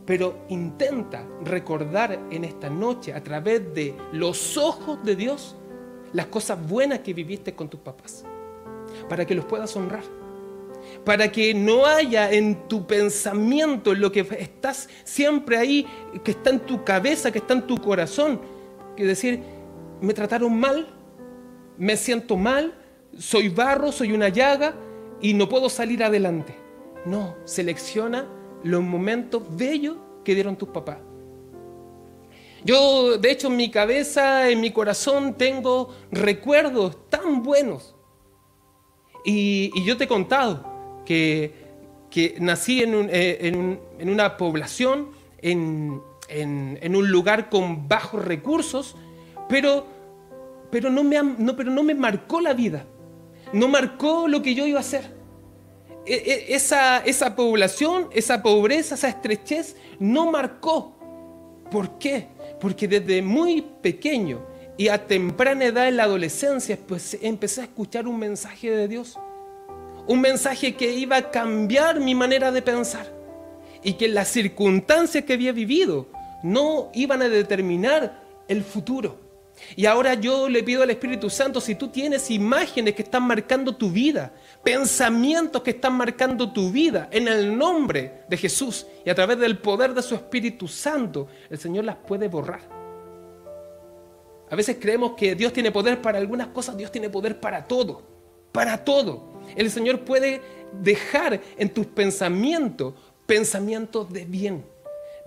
pero 0.06 0.38
intenta 0.48 1.26
recordar 1.42 2.18
en 2.30 2.44
esta 2.44 2.70
noche 2.70 3.12
a 3.12 3.22
través 3.22 3.74
de 3.74 3.94
los 4.12 4.56
ojos 4.56 5.02
de 5.04 5.16
Dios 5.16 5.56
las 6.12 6.26
cosas 6.26 6.64
buenas 6.66 7.00
que 7.00 7.12
viviste 7.12 7.54
con 7.54 7.68
tus 7.68 7.80
papás, 7.80 8.24
para 9.08 9.26
que 9.26 9.34
los 9.34 9.44
puedas 9.44 9.74
honrar, 9.76 10.04
para 11.04 11.30
que 11.30 11.52
no 11.52 11.84
haya 11.84 12.30
en 12.30 12.68
tu 12.68 12.86
pensamiento, 12.86 13.92
en 13.92 14.00
lo 14.00 14.12
que 14.12 14.20
estás 14.38 14.88
siempre 15.02 15.58
ahí, 15.58 15.86
que 16.22 16.30
está 16.30 16.50
en 16.50 16.60
tu 16.60 16.84
cabeza, 16.84 17.32
que 17.32 17.38
está 17.38 17.54
en 17.54 17.66
tu 17.66 17.76
corazón, 17.78 18.40
que 18.96 19.04
decir, 19.04 19.42
me 20.00 20.14
trataron 20.14 20.58
mal, 20.58 20.86
me 21.76 21.96
siento 21.96 22.36
mal, 22.36 22.74
soy 23.18 23.48
barro, 23.48 23.90
soy 23.90 24.12
una 24.12 24.28
llaga 24.28 24.74
y 25.20 25.34
no 25.34 25.48
puedo 25.48 25.68
salir 25.68 26.04
adelante. 26.04 26.54
No, 27.04 27.34
selecciona 27.44 28.26
los 28.66 28.82
momentos 28.82 29.42
bellos 29.56 29.96
que 30.24 30.34
dieron 30.34 30.56
tus 30.56 30.68
papás. 30.68 30.98
Yo, 32.64 33.16
de 33.16 33.30
hecho, 33.30 33.46
en 33.46 33.56
mi 33.56 33.70
cabeza, 33.70 34.50
en 34.50 34.60
mi 34.60 34.72
corazón, 34.72 35.34
tengo 35.34 35.94
recuerdos 36.10 37.08
tan 37.08 37.42
buenos. 37.44 37.94
Y, 39.24 39.70
yo 39.84 39.96
te 39.96 40.04
he 40.04 40.08
contado 40.08 41.02
que, 41.04 41.64
nací 42.38 42.82
eh, 42.82 43.38
en, 43.42 44.10
una 44.10 44.36
población, 44.36 45.10
en, 45.42 46.02
un 46.30 47.10
lugar 47.10 47.50
con 47.50 47.86
bajos 47.86 48.24
recursos, 48.24 48.96
pero, 49.48 49.86
pero, 50.72 50.90
no 50.90 51.04
me, 51.04 51.20
pero 51.56 51.70
no 51.70 51.84
me 51.84 51.94
marcó 51.94 52.40
la 52.40 52.52
vida. 52.52 52.84
No 53.52 53.68
marcó 53.68 54.26
lo 54.26 54.42
que 54.42 54.56
yo 54.56 54.66
iba 54.66 54.78
a 54.78 54.80
hacer. 54.80 55.15
E, 56.06 56.14
e, 56.14 56.54
esa, 56.54 56.98
esa 56.98 57.34
población, 57.34 58.08
esa 58.12 58.42
pobreza, 58.42 58.94
esa 58.94 59.08
estrechez, 59.08 59.76
no 59.98 60.30
marcó. 60.30 60.96
¿Por 61.70 61.98
qué? 61.98 62.28
Porque 62.60 62.86
desde 62.86 63.22
muy 63.22 63.62
pequeño 63.82 64.46
y 64.76 64.88
a 64.88 65.06
temprana 65.06 65.64
edad 65.64 65.88
en 65.88 65.96
la 65.96 66.04
adolescencia, 66.04 66.78
pues 66.86 67.18
empecé 67.20 67.62
a 67.62 67.64
escuchar 67.64 68.06
un 68.06 68.18
mensaje 68.18 68.70
de 68.70 68.86
Dios. 68.86 69.18
Un 70.06 70.20
mensaje 70.20 70.76
que 70.76 70.92
iba 70.92 71.16
a 71.16 71.30
cambiar 71.30 71.98
mi 71.98 72.14
manera 72.14 72.52
de 72.52 72.62
pensar. 72.62 73.12
Y 73.82 73.94
que 73.94 74.06
las 74.08 74.28
circunstancias 74.28 75.24
que 75.24 75.32
había 75.32 75.52
vivido 75.52 76.06
no 76.42 76.90
iban 76.94 77.22
a 77.22 77.28
determinar 77.28 78.22
el 78.46 78.62
futuro. 78.62 79.25
Y 79.74 79.86
ahora 79.86 80.14
yo 80.14 80.48
le 80.48 80.62
pido 80.62 80.82
al 80.82 80.90
Espíritu 80.90 81.30
Santo, 81.30 81.60
si 81.60 81.74
tú 81.74 81.88
tienes 81.88 82.30
imágenes 82.30 82.94
que 82.94 83.02
están 83.02 83.22
marcando 83.22 83.74
tu 83.74 83.90
vida, 83.90 84.32
pensamientos 84.62 85.62
que 85.62 85.70
están 85.70 85.94
marcando 85.94 86.52
tu 86.52 86.70
vida, 86.70 87.08
en 87.10 87.28
el 87.28 87.56
nombre 87.56 88.22
de 88.28 88.36
Jesús 88.36 88.86
y 89.04 89.10
a 89.10 89.14
través 89.14 89.38
del 89.38 89.58
poder 89.58 89.94
de 89.94 90.02
su 90.02 90.14
Espíritu 90.14 90.68
Santo, 90.68 91.28
el 91.48 91.58
Señor 91.58 91.84
las 91.84 91.96
puede 91.96 92.28
borrar. 92.28 92.60
A 94.50 94.54
veces 94.54 94.76
creemos 94.80 95.12
que 95.16 95.34
Dios 95.34 95.52
tiene 95.52 95.72
poder 95.72 96.00
para 96.00 96.18
algunas 96.18 96.48
cosas, 96.48 96.76
Dios 96.76 96.92
tiene 96.92 97.10
poder 97.10 97.40
para 97.40 97.64
todo, 97.64 98.02
para 98.52 98.84
todo. 98.84 99.40
El 99.56 99.70
Señor 99.70 100.00
puede 100.00 100.40
dejar 100.82 101.40
en 101.56 101.70
tus 101.70 101.86
pensamientos 101.86 102.94
pensamientos 103.26 104.12
de 104.12 104.24
bien, 104.24 104.64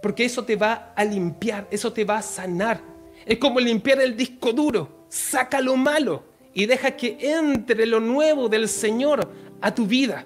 porque 0.01 0.25
eso 0.25 0.43
te 0.43 0.55
va 0.55 0.93
a 0.95 1.03
limpiar, 1.03 1.67
eso 1.69 1.91
te 1.93 2.05
va 2.05 2.17
a 2.17 2.21
sanar. 2.21 2.81
Es 3.29 3.37
como 3.37 3.59
limpiar 3.59 4.01
el 4.01 4.17
disco 4.17 4.51
duro, 4.53 5.05
saca 5.07 5.61
lo 5.61 5.75
malo 5.75 6.23
y 6.51 6.65
deja 6.65 6.97
que 6.97 7.15
entre 7.21 7.85
lo 7.85 7.99
nuevo 7.99 8.49
del 8.49 8.67
Señor 8.67 9.31
a 9.61 9.75
tu 9.75 9.85
vida. 9.85 10.25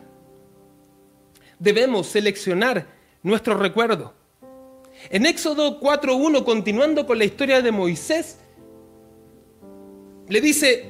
Debemos 1.59 2.07
seleccionar 2.07 2.87
nuestro 3.21 3.57
recuerdo. 3.57 4.13
En 5.09 5.25
Éxodo 5.25 5.81
4.1, 5.81 6.45
continuando 6.45 7.05
con 7.05 7.17
la 7.17 7.25
historia 7.25 7.61
de 7.61 7.73
Moisés, 7.73 8.37
le 10.29 10.39
dice, 10.39 10.85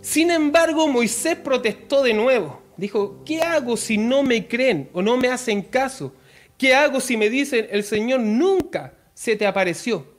sin 0.00 0.32
embargo 0.32 0.88
Moisés 0.88 1.36
protestó 1.36 2.02
de 2.02 2.14
nuevo. 2.14 2.62
Dijo, 2.76 3.22
¿qué 3.24 3.42
hago 3.42 3.76
si 3.76 3.96
no 3.96 4.24
me 4.24 4.48
creen 4.48 4.90
o 4.92 5.02
no 5.02 5.16
me 5.16 5.28
hacen 5.28 5.62
caso? 5.62 6.14
¿Qué 6.58 6.74
hago 6.74 7.00
si 7.00 7.16
me 7.16 7.30
dicen, 7.30 7.68
el 7.70 7.84
Señor 7.84 8.18
nunca 8.18 8.94
se 9.14 9.36
te 9.36 9.46
apareció? 9.46 10.13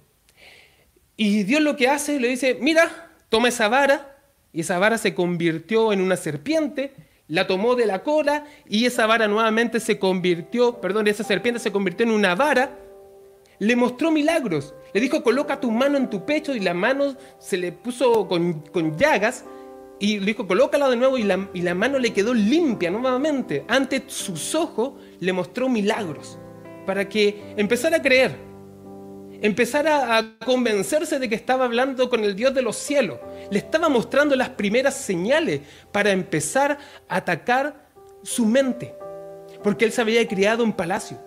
Y 1.17 1.43
Dios 1.43 1.61
lo 1.61 1.75
que 1.75 1.87
hace, 1.87 2.19
le 2.19 2.27
dice, 2.27 2.57
mira, 2.59 3.11
toma 3.29 3.49
esa 3.49 3.67
vara, 3.67 4.17
y 4.51 4.61
esa 4.61 4.79
vara 4.79 4.97
se 4.97 5.13
convirtió 5.13 5.93
en 5.93 6.01
una 6.01 6.17
serpiente, 6.17 6.93
la 7.27 7.47
tomó 7.47 7.75
de 7.75 7.85
la 7.85 8.03
cola, 8.03 8.45
y 8.67 8.85
esa 8.85 9.05
vara 9.05 9.27
nuevamente 9.27 9.79
se 9.79 9.97
convirtió, 9.97 10.81
perdón, 10.81 11.07
esa 11.07 11.23
serpiente 11.23 11.59
se 11.59 11.71
convirtió 11.71 12.05
en 12.05 12.11
una 12.11 12.35
vara, 12.35 12.77
le 13.59 13.75
mostró 13.75 14.11
milagros, 14.11 14.73
le 14.93 14.99
dijo, 14.99 15.23
coloca 15.23 15.59
tu 15.59 15.71
mano 15.71 15.97
en 15.97 16.09
tu 16.09 16.25
pecho, 16.25 16.53
y 16.53 16.59
la 16.59 16.73
mano 16.73 17.15
se 17.39 17.57
le 17.57 17.71
puso 17.71 18.27
con, 18.27 18.97
llagas, 18.97 19.45
y 19.99 20.19
le 20.19 20.25
dijo, 20.25 20.45
colócala 20.45 20.89
de 20.89 20.97
nuevo 20.97 21.17
y 21.17 21.23
la 21.23 21.75
mano 21.75 21.99
le 21.99 22.11
quedó 22.11 22.33
limpia 22.33 22.91
nuevamente. 22.91 23.63
Ante 23.69 24.03
sus 24.07 24.53
ojos 24.53 24.93
le 25.21 25.31
mostró 25.31 25.69
milagros 25.69 26.37
para 26.85 27.07
que 27.07 27.53
empezara 27.55 27.97
a 27.97 28.01
creer, 28.01 28.35
empezara 29.41 30.17
a 30.17 30.37
convencerse 30.39 31.19
de 31.19 31.29
que 31.29 31.35
estaba 31.35 31.65
hablando 31.65 32.09
con 32.09 32.23
el 32.23 32.35
Dios 32.35 32.53
de 32.53 32.61
los 32.61 32.75
cielos. 32.75 33.19
Le 33.49 33.59
estaba 33.59 33.89
mostrando 33.89 34.35
las 34.35 34.49
primeras 34.49 34.95
señales 34.95 35.61
para 35.91 36.11
empezar 36.11 36.77
a 37.07 37.17
atacar 37.17 37.87
su 38.23 38.45
mente. 38.45 38.95
Porque 39.63 39.85
él 39.85 39.91
se 39.91 40.01
había 40.01 40.27
criado 40.27 40.63
en 40.63 40.73
palacio. 40.73 41.19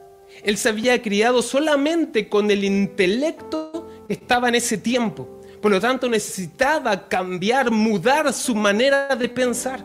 Él 0.43 0.57
se 0.57 0.69
había 0.69 1.01
criado 1.03 1.43
solamente 1.43 2.29
con 2.29 2.51
el 2.51 2.65
intelecto 2.65 3.89
que 4.07 4.15
estaba 4.15 4.49
en 4.49 4.57
ese 4.57 4.79
tiempo. 4.79 5.41
Por 5.61 5.73
lo 5.73 5.81
tanto, 5.81 6.09
necesitaba 6.09 7.09
cambiar, 7.09 7.71
mudar 7.71 8.33
su 8.33 8.55
manera 8.55 9.17
de 9.17 9.29
pensar. 9.29 9.85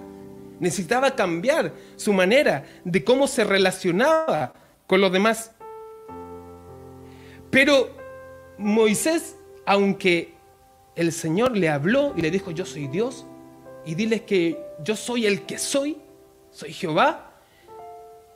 Necesitaba 0.60 1.16
cambiar 1.16 1.74
su 1.96 2.14
manera 2.14 2.64
de 2.84 3.04
cómo 3.04 3.28
se 3.28 3.44
relacionaba 3.44 4.54
con 4.86 5.02
los 5.02 5.12
demás. 5.12 5.52
Pero 7.50 8.03
Moisés, 8.58 9.38
aunque 9.66 10.34
el 10.96 11.12
Señor 11.12 11.58
le 11.58 11.70
habló 11.70 12.14
y 12.16 12.22
le 12.22 12.32
dijo, 12.32 12.52
yo 12.52 12.66
soy 12.66 12.88
Dios, 12.88 13.26
y 13.86 13.96
diles 13.96 14.22
que 14.22 14.60
yo 14.84 14.96
soy 14.96 15.26
el 15.26 15.42
que 15.44 15.58
soy, 15.58 15.98
soy 16.52 16.72
Jehová, 16.74 17.32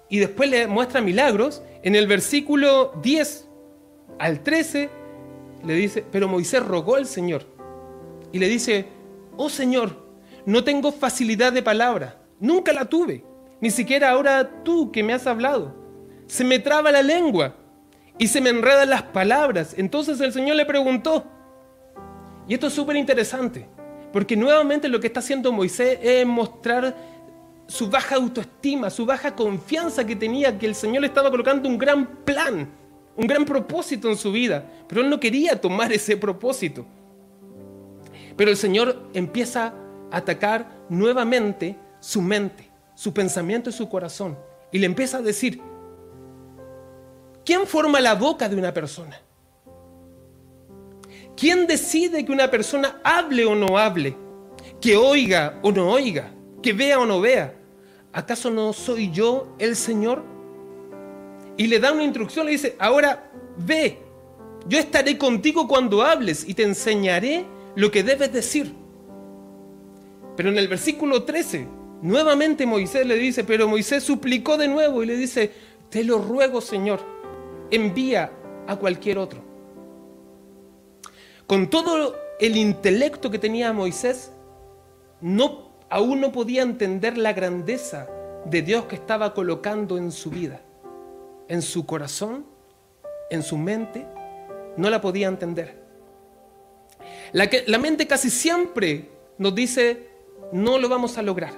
y 0.10 0.20
después 0.20 0.50
le 0.50 0.68
muestra 0.68 1.02
milagros, 1.02 1.62
en 1.84 1.96
el 1.96 2.08
versículo 2.08 2.94
10 3.02 3.48
al 4.20 4.42
13 4.42 4.90
le 5.64 5.74
dice, 5.74 6.06
pero 6.12 6.28
Moisés 6.28 6.64
rogó 6.64 6.96
al 6.96 7.06
Señor 7.06 7.46
y 8.32 8.40
le 8.40 8.48
dice, 8.48 8.86
oh 9.36 9.50
Señor, 9.50 10.08
no 10.46 10.64
tengo 10.64 10.92
facilidad 10.92 11.52
de 11.52 11.62
palabra, 11.62 12.22
nunca 12.40 12.74
la 12.74 12.86
tuve, 12.86 13.24
ni 13.62 13.70
siquiera 13.70 14.12
ahora 14.12 14.64
tú 14.64 14.92
que 14.92 15.03
me 15.03 15.14
has 15.14 15.27
hablado. 15.27 15.75
Se 16.27 16.44
me 16.44 16.60
traba 16.60 16.92
la 16.92 17.03
lengua 17.03 17.56
y 18.18 18.27
se 18.27 18.42
me 18.42 18.50
enredan 18.50 18.90
las 18.90 19.03
palabras. 19.03 19.74
Entonces 19.77 20.20
el 20.22 20.34
Señor 20.34 20.56
le 20.56 20.66
preguntó, 20.66 21.25
y 22.48 22.53
esto 22.53 22.68
es 22.68 22.74
súper 22.74 22.96
interesante, 22.96 23.68
porque 24.14 24.36
nuevamente 24.36 24.88
lo 24.88 25.00
que 25.00 25.08
está 25.08 25.20
haciendo 25.20 25.51
Moisés 25.51 26.00
es 26.01 26.25
mostrar 26.25 26.96
su 27.68 27.90
baja 27.90 28.16
autoestima, 28.16 28.90
su 28.90 29.06
baja 29.06 29.36
confianza 29.36 30.06
que 30.06 30.16
tenía, 30.16 30.58
que 30.58 30.66
el 30.66 30.75
Señor 30.75 31.01
le 31.01 31.08
estaba 31.08 31.30
colocando 31.30 31.68
un 31.68 31.77
gran 31.77 32.06
plan 32.24 32.70
un 33.18 33.25
gran 33.25 33.44
propósito 33.44 34.10
en 34.10 34.16
su 34.16 34.32
vida, 34.32 34.64
pero 34.88 35.01
él 35.01 35.10
no 35.10 35.20
quería 35.20 35.60
tomar 35.60 35.92
ese 35.92 36.16
propósito. 36.16 36.86
Pero 38.38 38.51
el 38.51 38.58
Señor 38.58 39.10
empieza 39.14 39.74
a 40.12 40.18
atacar 40.18 40.86
nuevamente 40.88 41.75
su 42.00 42.22
mente, 42.22 42.70
su 42.94 43.12
pensamiento 43.12 43.72
y 43.72 43.74
su 43.74 43.90
corazón. 43.90 44.38
Y 44.72 44.77
le 44.77 44.86
empieza 44.86 45.18
a 45.18 45.22
decir, 45.22 45.60
¿quién 47.48 47.66
forma 47.66 48.00
la 48.00 48.14
boca 48.14 48.48
de 48.48 48.57
una 48.57 48.74
persona? 48.74 49.20
¿Quién 51.36 51.66
decide 51.66 52.25
que 52.25 52.31
una 52.31 52.51
persona 52.51 53.00
hable 53.03 53.46
o 53.46 53.55
no 53.55 53.77
hable? 53.77 54.16
Que 54.81 54.98
oiga 54.98 55.57
o 55.64 55.72
no 55.72 55.90
oiga? 55.90 56.31
Que 56.62 56.74
vea 56.74 57.00
o 57.00 57.05
no 57.05 57.22
vea? 57.22 57.55
¿Acaso 58.14 58.51
no 58.51 58.74
soy 58.74 59.12
yo 59.12 59.55
el 59.57 59.75
Señor? 59.75 60.38
y 61.57 61.68
le 61.68 61.79
da 61.79 61.92
una 61.92 62.03
instrucción, 62.03 62.46
le 62.46 62.51
dice, 62.53 62.75
ahora 62.77 63.31
ve, 63.57 63.98
yo 64.68 64.77
estaré 64.77 65.18
contigo 65.18 65.68
cuando 65.68 66.03
hables 66.03 66.48
y 66.48 66.53
te 66.53 66.64
enseñaré 66.64 67.46
lo 67.75 67.90
que 67.90 68.03
debes 68.03 68.31
decir. 68.31 68.74
Pero 70.36 70.50
en 70.50 70.57
el 70.60 70.68
versículo 70.68 71.24
13, 71.24 71.68
nuevamente 72.03 72.68
Moisés 72.68 73.07
le 73.07 73.16
dice, 73.16 73.44
pero 73.44 73.68
Moisés 73.68 74.03
suplicó 74.03 74.55
de 74.55 74.68
nuevo 74.68 75.01
y 75.01 75.07
le 75.07 75.18
dice, 75.18 75.51
te 75.90 76.03
lo 76.03 76.20
ruego 76.20 76.62
Señor, 76.62 77.03
envía 77.72 78.32
a 78.68 78.75
cualquier 78.75 79.18
otro. 79.18 79.42
Con 81.46 81.70
todo 81.70 82.16
el 82.40 82.58
intelecto 82.58 83.32
que 83.32 83.40
tenía 83.40 83.74
Moisés, 83.74 84.32
no, 85.22 85.72
aún 85.90 86.22
no 86.22 86.32
podía 86.32 86.62
entender 86.62 87.18
la 87.18 87.34
grandeza 87.34 88.08
de 88.46 88.62
Dios 88.62 88.86
que 88.86 88.96
estaba 88.96 89.34
colocando 89.34 89.98
en 89.98 90.12
su 90.12 90.30
vida 90.30 90.62
en 91.48 91.62
su 91.62 91.86
corazón, 91.86 92.46
en 93.30 93.44
su 93.44 93.58
mente, 93.58 94.06
no 94.75 94.90
la 94.90 95.01
podía 95.01 95.27
entender. 95.27 95.82
La, 97.32 97.50
la 97.66 97.77
mente 97.77 98.08
casi 98.08 98.30
siempre 98.30 99.10
nos 99.38 99.56
dice, 99.56 100.10
no 100.51 100.77
lo 100.77 100.90
vamos 100.90 101.18
a 101.18 101.22
lograr, 101.22 101.53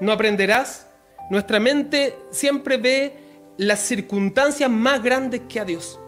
no 0.00 0.12
aprenderás. 0.12 0.88
Nuestra 1.30 1.60
mente 1.60 2.16
siempre 2.30 2.76
ve 2.76 3.16
las 3.56 3.80
circunstancias 3.80 4.70
más 4.70 5.02
grandes 5.02 5.42
que 5.48 5.60
a 5.60 5.64
Dios. 5.64 5.98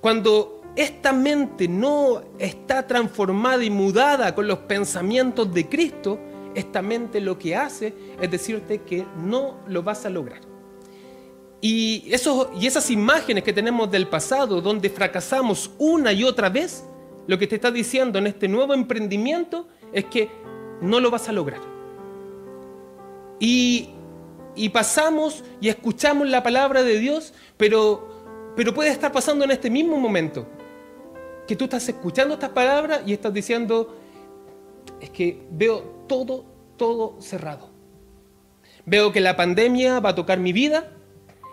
Cuando 0.00 0.62
esta 0.74 1.12
mente 1.12 1.68
no 1.68 2.22
está 2.38 2.86
transformada 2.86 3.62
y 3.62 3.70
mudada 3.70 4.34
con 4.34 4.48
los 4.48 4.60
pensamientos 4.60 5.52
de 5.52 5.68
Cristo, 5.68 6.18
esta 6.54 6.82
mente 6.82 7.20
lo 7.20 7.38
que 7.38 7.56
hace 7.56 7.94
es 8.20 8.30
decirte 8.30 8.82
que 8.82 9.06
no 9.16 9.58
lo 9.68 9.82
vas 9.82 10.06
a 10.06 10.10
lograr. 10.10 10.40
Y, 11.60 12.10
y 12.60 12.66
esas 12.66 12.90
imágenes 12.90 13.44
que 13.44 13.52
tenemos 13.52 13.90
del 13.90 14.08
pasado, 14.08 14.60
donde 14.60 14.90
fracasamos 14.90 15.70
una 15.78 16.12
y 16.12 16.24
otra 16.24 16.48
vez, 16.48 16.84
lo 17.26 17.38
que 17.38 17.46
te 17.46 17.54
está 17.54 17.70
diciendo 17.70 18.18
en 18.18 18.26
este 18.26 18.48
nuevo 18.48 18.74
emprendimiento 18.74 19.68
es 19.92 20.06
que 20.06 20.28
no 20.80 20.98
lo 20.98 21.10
vas 21.10 21.28
a 21.28 21.32
lograr. 21.32 21.60
Y, 23.38 23.90
y 24.54 24.68
pasamos 24.68 25.44
y 25.60 25.68
escuchamos 25.68 26.28
la 26.28 26.42
palabra 26.42 26.82
de 26.82 26.98
Dios, 26.98 27.32
pero, 27.56 28.52
pero 28.56 28.74
puede 28.74 28.90
estar 28.90 29.12
pasando 29.12 29.44
en 29.44 29.50
este 29.50 29.70
mismo 29.70 29.98
momento, 29.98 30.46
que 31.46 31.56
tú 31.56 31.64
estás 31.64 31.88
escuchando 31.88 32.34
estas 32.34 32.50
palabras 32.50 33.02
y 33.06 33.12
estás 33.12 33.32
diciendo, 33.32 33.96
es 35.00 35.10
que 35.10 35.42
veo 35.50 36.04
todo, 36.06 36.44
todo 36.76 37.20
cerrado. 37.20 37.70
Veo 38.84 39.12
que 39.12 39.20
la 39.20 39.36
pandemia 39.36 40.00
va 40.00 40.10
a 40.10 40.14
tocar 40.14 40.38
mi 40.38 40.52
vida, 40.52 40.92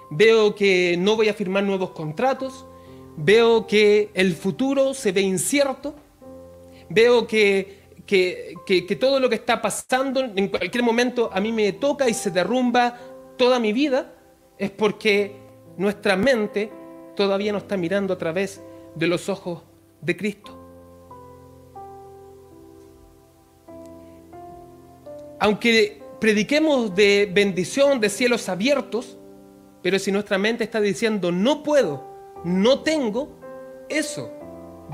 veo 0.09 0.55
que 0.55 0.95
no 0.97 1.15
voy 1.15 1.29
a 1.29 1.33
firmar 1.33 1.63
nuevos 1.63 1.91
contratos, 1.91 2.65
veo 3.17 3.67
que 3.67 4.09
el 4.13 4.33
futuro 4.33 4.93
se 4.93 5.11
ve 5.11 5.21
incierto, 5.21 5.95
veo 6.89 7.27
que, 7.27 7.78
que, 8.09 8.97
todo 8.99 9.19
lo 9.19 9.29
que 9.29 9.35
está 9.35 9.61
pasando 9.61 10.21
en 10.21 10.47
cualquier 10.47 10.83
momento 10.83 11.29
a 11.31 11.39
mí 11.39 11.51
me 11.51 11.73
toca 11.73 12.09
y 12.09 12.15
se 12.15 12.31
derrumba 12.31 12.97
toda 13.37 13.59
mi 13.59 13.71
vida, 13.71 14.15
es 14.57 14.71
porque 14.71 15.35
nuestra 15.77 16.15
mente 16.15 16.71
todavía 17.15 17.51
no 17.51 17.59
está 17.59 17.77
mirando 17.77 18.15
a 18.15 18.17
través 18.17 18.63
de 18.95 19.05
los 19.05 19.29
ojos 19.29 19.61
de 20.01 20.17
Cristo. 20.17 20.57
Aunque 25.39 26.01
prediquemos 26.19 26.95
de 26.95 27.29
bendición, 27.31 27.99
de 27.99 28.09
cielos 28.09 28.49
abiertos, 28.49 29.19
pero 29.83 29.99
si 29.99 30.11
nuestra 30.11 30.39
mente 30.39 30.63
está 30.63 30.81
diciendo 30.81 31.31
no 31.31 31.61
puedo, 31.61 32.03
no 32.43 32.79
tengo, 32.79 33.29
eso 33.87 34.31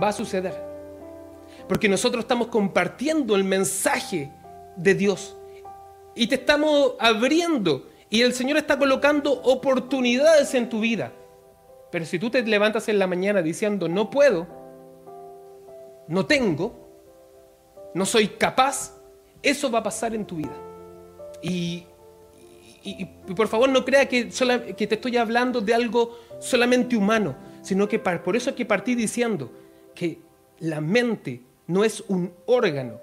va 0.01 0.09
a 0.09 0.13
suceder. 0.13 0.64
Porque 1.67 1.89
nosotros 1.89 2.23
estamos 2.23 2.47
compartiendo 2.47 3.35
el 3.35 3.43
mensaje 3.43 4.31
de 4.75 4.93
Dios 4.93 5.35
y 6.15 6.27
te 6.27 6.35
estamos 6.35 6.93
abriendo 6.99 7.87
y 8.09 8.21
el 8.21 8.33
Señor 8.33 8.57
está 8.57 8.77
colocando 8.77 9.31
oportunidades 9.43 10.53
en 10.53 10.69
tu 10.69 10.79
vida. 10.79 11.11
Pero 11.91 12.05
si 12.05 12.19
tú 12.19 12.29
te 12.29 12.41
levantas 12.43 12.87
en 12.87 12.99
la 12.99 13.07
mañana 13.07 13.41
diciendo 13.41 13.87
no 13.87 14.09
puedo, 14.09 14.47
no 16.07 16.25
tengo, 16.25 16.85
no 17.93 18.05
soy 18.05 18.27
capaz, 18.27 18.93
eso 19.41 19.71
va 19.71 19.79
a 19.79 19.83
pasar 19.83 20.13
en 20.13 20.25
tu 20.25 20.37
vida. 20.37 20.55
Y, 21.41 21.85
por 23.35 23.47
favor 23.47 23.67
no 23.67 23.83
crea 23.83 24.07
que, 24.07 24.29
que 24.77 24.87
te 24.87 24.95
estoy 24.95 25.17
hablando 25.17 25.59
de 25.59 25.73
algo 25.73 26.19
solamente 26.39 26.95
humano, 26.95 27.35
sino 27.63 27.87
que 27.87 27.97
por 27.97 28.35
eso 28.35 28.51
hay 28.51 28.55
que 28.55 28.65
partir 28.65 28.95
diciendo 28.95 29.51
que 29.95 30.19
la 30.59 30.81
mente 30.81 31.41
no 31.67 31.83
es 31.83 32.03
un 32.07 32.33
órgano 32.45 32.99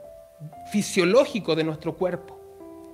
fisiológico 0.70 1.54
de 1.54 1.64
nuestro 1.64 1.96
cuerpo, 1.96 2.38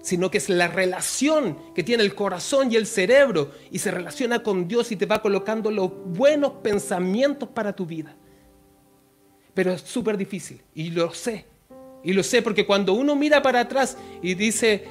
sino 0.02 0.31
que 0.31 0.38
es 0.38 0.48
la 0.48 0.68
relación 0.68 1.59
que 1.74 1.83
tiene 1.83 2.02
el 2.02 2.14
corazón 2.14 2.72
y 2.72 2.76
el 2.76 2.87
cerebro 2.87 3.50
y 3.70 3.78
se 3.78 3.90
relaciona 3.90 4.42
con 4.42 4.68
Dios 4.68 4.92
y 4.92 4.96
te 4.96 5.07
va 5.07 5.22
colocando 5.22 5.70
los 5.70 5.90
buenos 6.07 6.52
pensamientos 6.62 7.48
para 7.48 7.74
tu 7.74 7.87
vida. 7.87 8.16
Pero 9.54 9.72
es 9.72 9.83
súper 9.83 10.16
difícil 10.16 10.62
y 10.74 10.90
lo 10.90 11.12
sé. 11.12 11.46
Y 12.04 12.12
lo 12.12 12.22
sé 12.22 12.42
porque 12.42 12.64
cuando 12.64 12.94
uno 12.94 13.16
mira 13.16 13.42
para 13.42 13.61
atrás 13.61 13.98
y 14.22 14.35
dice, 14.35 14.85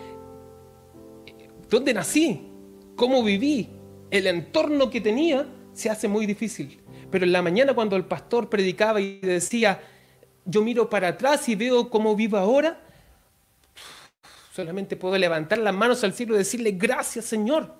¿dónde 1.69 1.93
nací? 1.93 2.51
¿Cómo 2.95 3.23
viví? 3.23 3.69
El 4.11 4.27
entorno 4.27 4.89
que 4.89 5.01
tenía 5.01 5.47
se 5.73 5.89
hace 5.89 6.07
muy 6.07 6.25
difícil. 6.25 6.81
Pero 7.09 7.23
en 7.25 7.31
la 7.31 7.41
mañana 7.41 7.73
cuando 7.73 7.95
el 7.95 8.05
pastor 8.05 8.49
predicaba 8.49 8.99
y 8.99 9.19
decía, 9.19 9.79
yo 10.47 10.61
miro 10.61 10.89
para 10.89 11.09
atrás 11.09 11.47
y 11.49 11.55
veo 11.55 11.89
cómo 11.89 12.15
vivo 12.15 12.37
ahora, 12.37 12.79
solamente 14.53 14.95
puedo 14.95 15.17
levantar 15.17 15.59
las 15.59 15.75
manos 15.75 16.03
al 16.03 16.13
cielo 16.13 16.33
y 16.33 16.39
decirle, 16.39 16.71
gracias 16.71 17.25
Señor, 17.25 17.75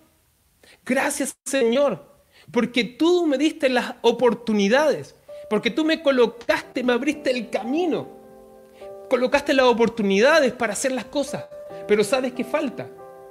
gracias 0.86 1.36
Señor, 1.46 2.06
porque 2.52 2.84
tú 2.84 3.26
me 3.26 3.38
diste 3.38 3.70
las 3.70 3.96
oportunidades, 4.02 5.16
porque 5.50 5.72
tú 5.72 5.86
me 5.86 6.04
colocaste, 6.04 6.84
me 6.84 6.94
abriste 6.94 7.32
el 7.32 7.50
camino, 7.50 8.10
colocaste 9.10 9.54
las 9.54 9.66
oportunidades 9.66 10.52
para 10.52 10.74
hacer 10.74 10.92
las 10.92 11.06
cosas, 11.06 11.46
pero 11.88 12.04
¿sabes 12.04 12.34
qué 12.34 12.44
falta? 12.44 12.90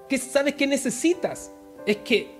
¿Qué 0.09 0.16
sabes 0.16 0.55
qué 0.55 0.66
necesitas? 0.66 1.53
Es 1.85 1.99
que 1.99 2.35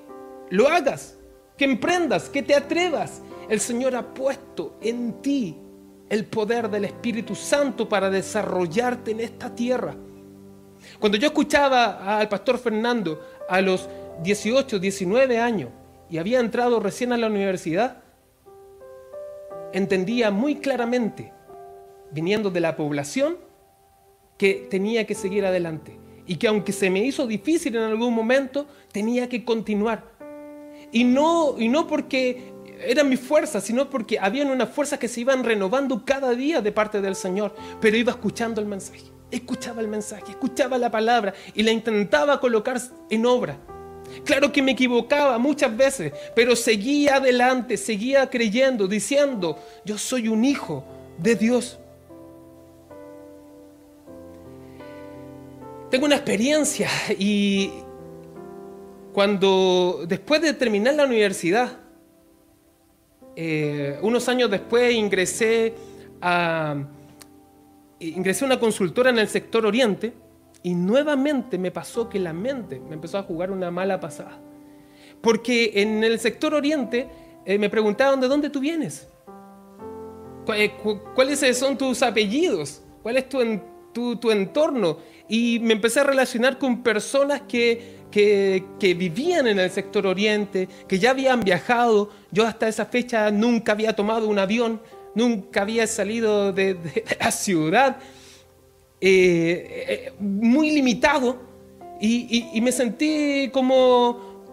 lo 0.49 0.69
hagas, 0.69 1.19
que 1.59 1.65
emprendas, 1.65 2.29
que 2.29 2.43
te 2.43 2.55
atrevas. 2.55 3.23
El 3.49 3.61
Señor 3.61 3.95
ha 3.97 4.15
puesto 4.15 4.79
en 4.81 5.21
ti 5.21 5.57
el 6.09 6.25
poder 6.25 6.71
del 6.71 6.85
Espíritu 6.85 7.35
Santo 7.35 7.89
para 7.89 8.11
desarrollarte 8.11 9.11
en 9.11 9.21
esta 9.21 9.55
tierra. 9.55 9.97
Cuando 11.01 11.19
yo 11.19 11.27
escuchaba 11.27 12.19
al 12.19 12.29
pastor 12.29 12.59
Fernando 12.59 13.21
a 13.49 13.61
los 13.61 13.89
18, 14.23 14.79
19 14.79 15.39
años 15.39 15.71
y 16.09 16.19
había 16.19 16.41
entrado 16.41 16.81
recién 16.81 17.13
a 17.13 17.17
la 17.17 17.27
universidad, 17.27 18.03
entendía 19.73 20.31
muy 20.31 20.57
claramente, 20.57 21.33
viniendo 22.13 22.51
de 22.51 22.61
la 22.61 22.77
población, 22.77 23.39
que 24.39 24.67
tenía 24.71 25.07
que 25.07 25.15
seguir 25.15 25.45
adelante 25.45 25.99
y 26.27 26.37
que 26.37 26.49
aunque 26.49 26.73
se 26.73 26.91
me 26.91 27.01
hizo 27.01 27.27
difícil 27.27 27.77
en 27.77 27.83
algún 27.83 28.15
momento, 28.15 28.67
tenía 28.93 29.29
que 29.29 29.45
continuar. 29.45 30.05
Y 30.93 31.05
no, 31.05 31.57
y 31.59 31.69
no 31.69 31.87
porque 31.87 32.53
eran 32.81 33.09
mis 33.09 33.21
fuerzas, 33.21 33.65
sino 33.65 33.89
porque 33.89 34.19
habían 34.19 34.51
unas 34.51 34.71
fuerzas 34.71 34.99
que 34.99 35.09
se 35.09 35.21
iban 35.21 35.45
renovando 35.45 36.05
cada 36.05 36.35
día 36.35 36.61
de 36.61 36.73
parte 36.73 37.01
del 37.01 37.17
Señor, 37.17 37.55
pero 37.81 37.97
iba 37.97 38.13
escuchando 38.13 38.61
el 38.61 38.67
mensaje, 38.67 39.05
escuchaba 39.31 39.81
el 39.81 39.89
mensaje, 39.89 40.31
escuchaba 40.31 40.79
la 40.79 40.91
palabra 40.91 41.35
y 41.55 41.63
la 41.63 41.71
intentaba 41.71 42.41
colocar 42.41 42.81
en 43.11 43.27
obra. 43.27 43.59
Claro 44.25 44.53
que 44.53 44.63
me 44.63 44.73
equivocaba 44.73 45.37
muchas 45.39 45.77
veces, 45.77 46.13
pero 46.35 46.55
seguía 46.55 47.17
adelante, 47.17 47.77
seguía 47.77 48.29
creyendo, 48.31 48.87
diciendo, 48.87 49.59
yo 49.85 49.99
soy 49.99 50.29
un 50.29 50.45
hijo 50.45 50.85
de 51.19 51.35
Dios. 51.35 51.79
Tengo 55.91 56.07
una 56.07 56.17
experiencia 56.17 56.89
y 57.19 57.71
cuando 59.13 60.05
después 60.07 60.43
de 60.43 60.53
terminar 60.53 60.95
la 60.95 61.05
universidad, 61.05 61.86
eh, 63.39 63.99
unos 64.01 64.29
años 64.31 64.51
después 64.51 64.95
ingresé 64.95 65.75
a, 66.23 66.75
ingresé 68.01 68.47
una 68.47 68.59
consultora 68.59 69.11
en 69.11 69.19
el 69.19 69.29
sector 69.29 69.67
oriente 69.67 70.15
y 70.63 70.75
nuevamente 70.75 71.59
me 71.59 71.71
pasó 71.71 72.09
que 72.09 72.19
la 72.19 72.33
mente 72.33 72.81
me 72.81 72.95
empezó 72.95 73.19
a 73.19 73.23
jugar 73.23 73.51
una 73.51 73.71
mala 73.71 74.01
pasada. 74.01 74.41
Porque 75.21 75.73
en 75.75 76.03
el 76.03 76.19
sector 76.19 76.55
oriente 76.55 77.09
eh, 77.45 77.59
me 77.59 77.69
preguntaban 77.69 78.21
de 78.21 78.29
dónde 78.29 78.49
tú 78.49 78.59
vienes, 78.59 79.07
eh, 80.55 80.73
cuáles 81.15 81.59
son 81.59 81.77
tus 81.77 82.03
apellidos, 82.03 82.83
cuál 83.03 83.19
es 83.19 83.29
tu, 83.29 84.17
tu 84.17 84.31
entorno. 84.31 84.99
Y 85.29 85.59
me 85.61 85.75
empecé 85.75 86.01
a 86.01 86.05
relacionar 86.05 86.59
con 86.59 86.83
personas 86.83 87.43
que 87.43 87.96
que, 88.79 88.95
vivían 88.95 89.47
en 89.47 89.59
el 89.59 89.71
sector 89.71 90.07
oriente, 90.07 90.69
que 90.89 90.99
ya 90.99 91.11
habían 91.11 91.41
viajado. 91.41 92.11
Yo 92.31 92.47
hasta 92.47 92.67
esa 92.67 92.87
fecha 92.87 93.31
nunca 93.31 93.73
había 93.73 93.95
tomado 93.95 94.29
un 94.29 94.39
avión, 94.39 94.81
nunca 95.15 95.63
había 95.63 95.87
salido 95.87 96.53
de, 96.53 96.79
la 97.21 97.31
ciudad, 97.31 97.99
eh, 99.01 99.85
eh, 99.89 100.13
muy 100.19 100.71
limitado, 100.71 101.45
y, 102.01 102.61
me 102.63 102.73
sentí 102.73 103.51
como, 103.53 104.45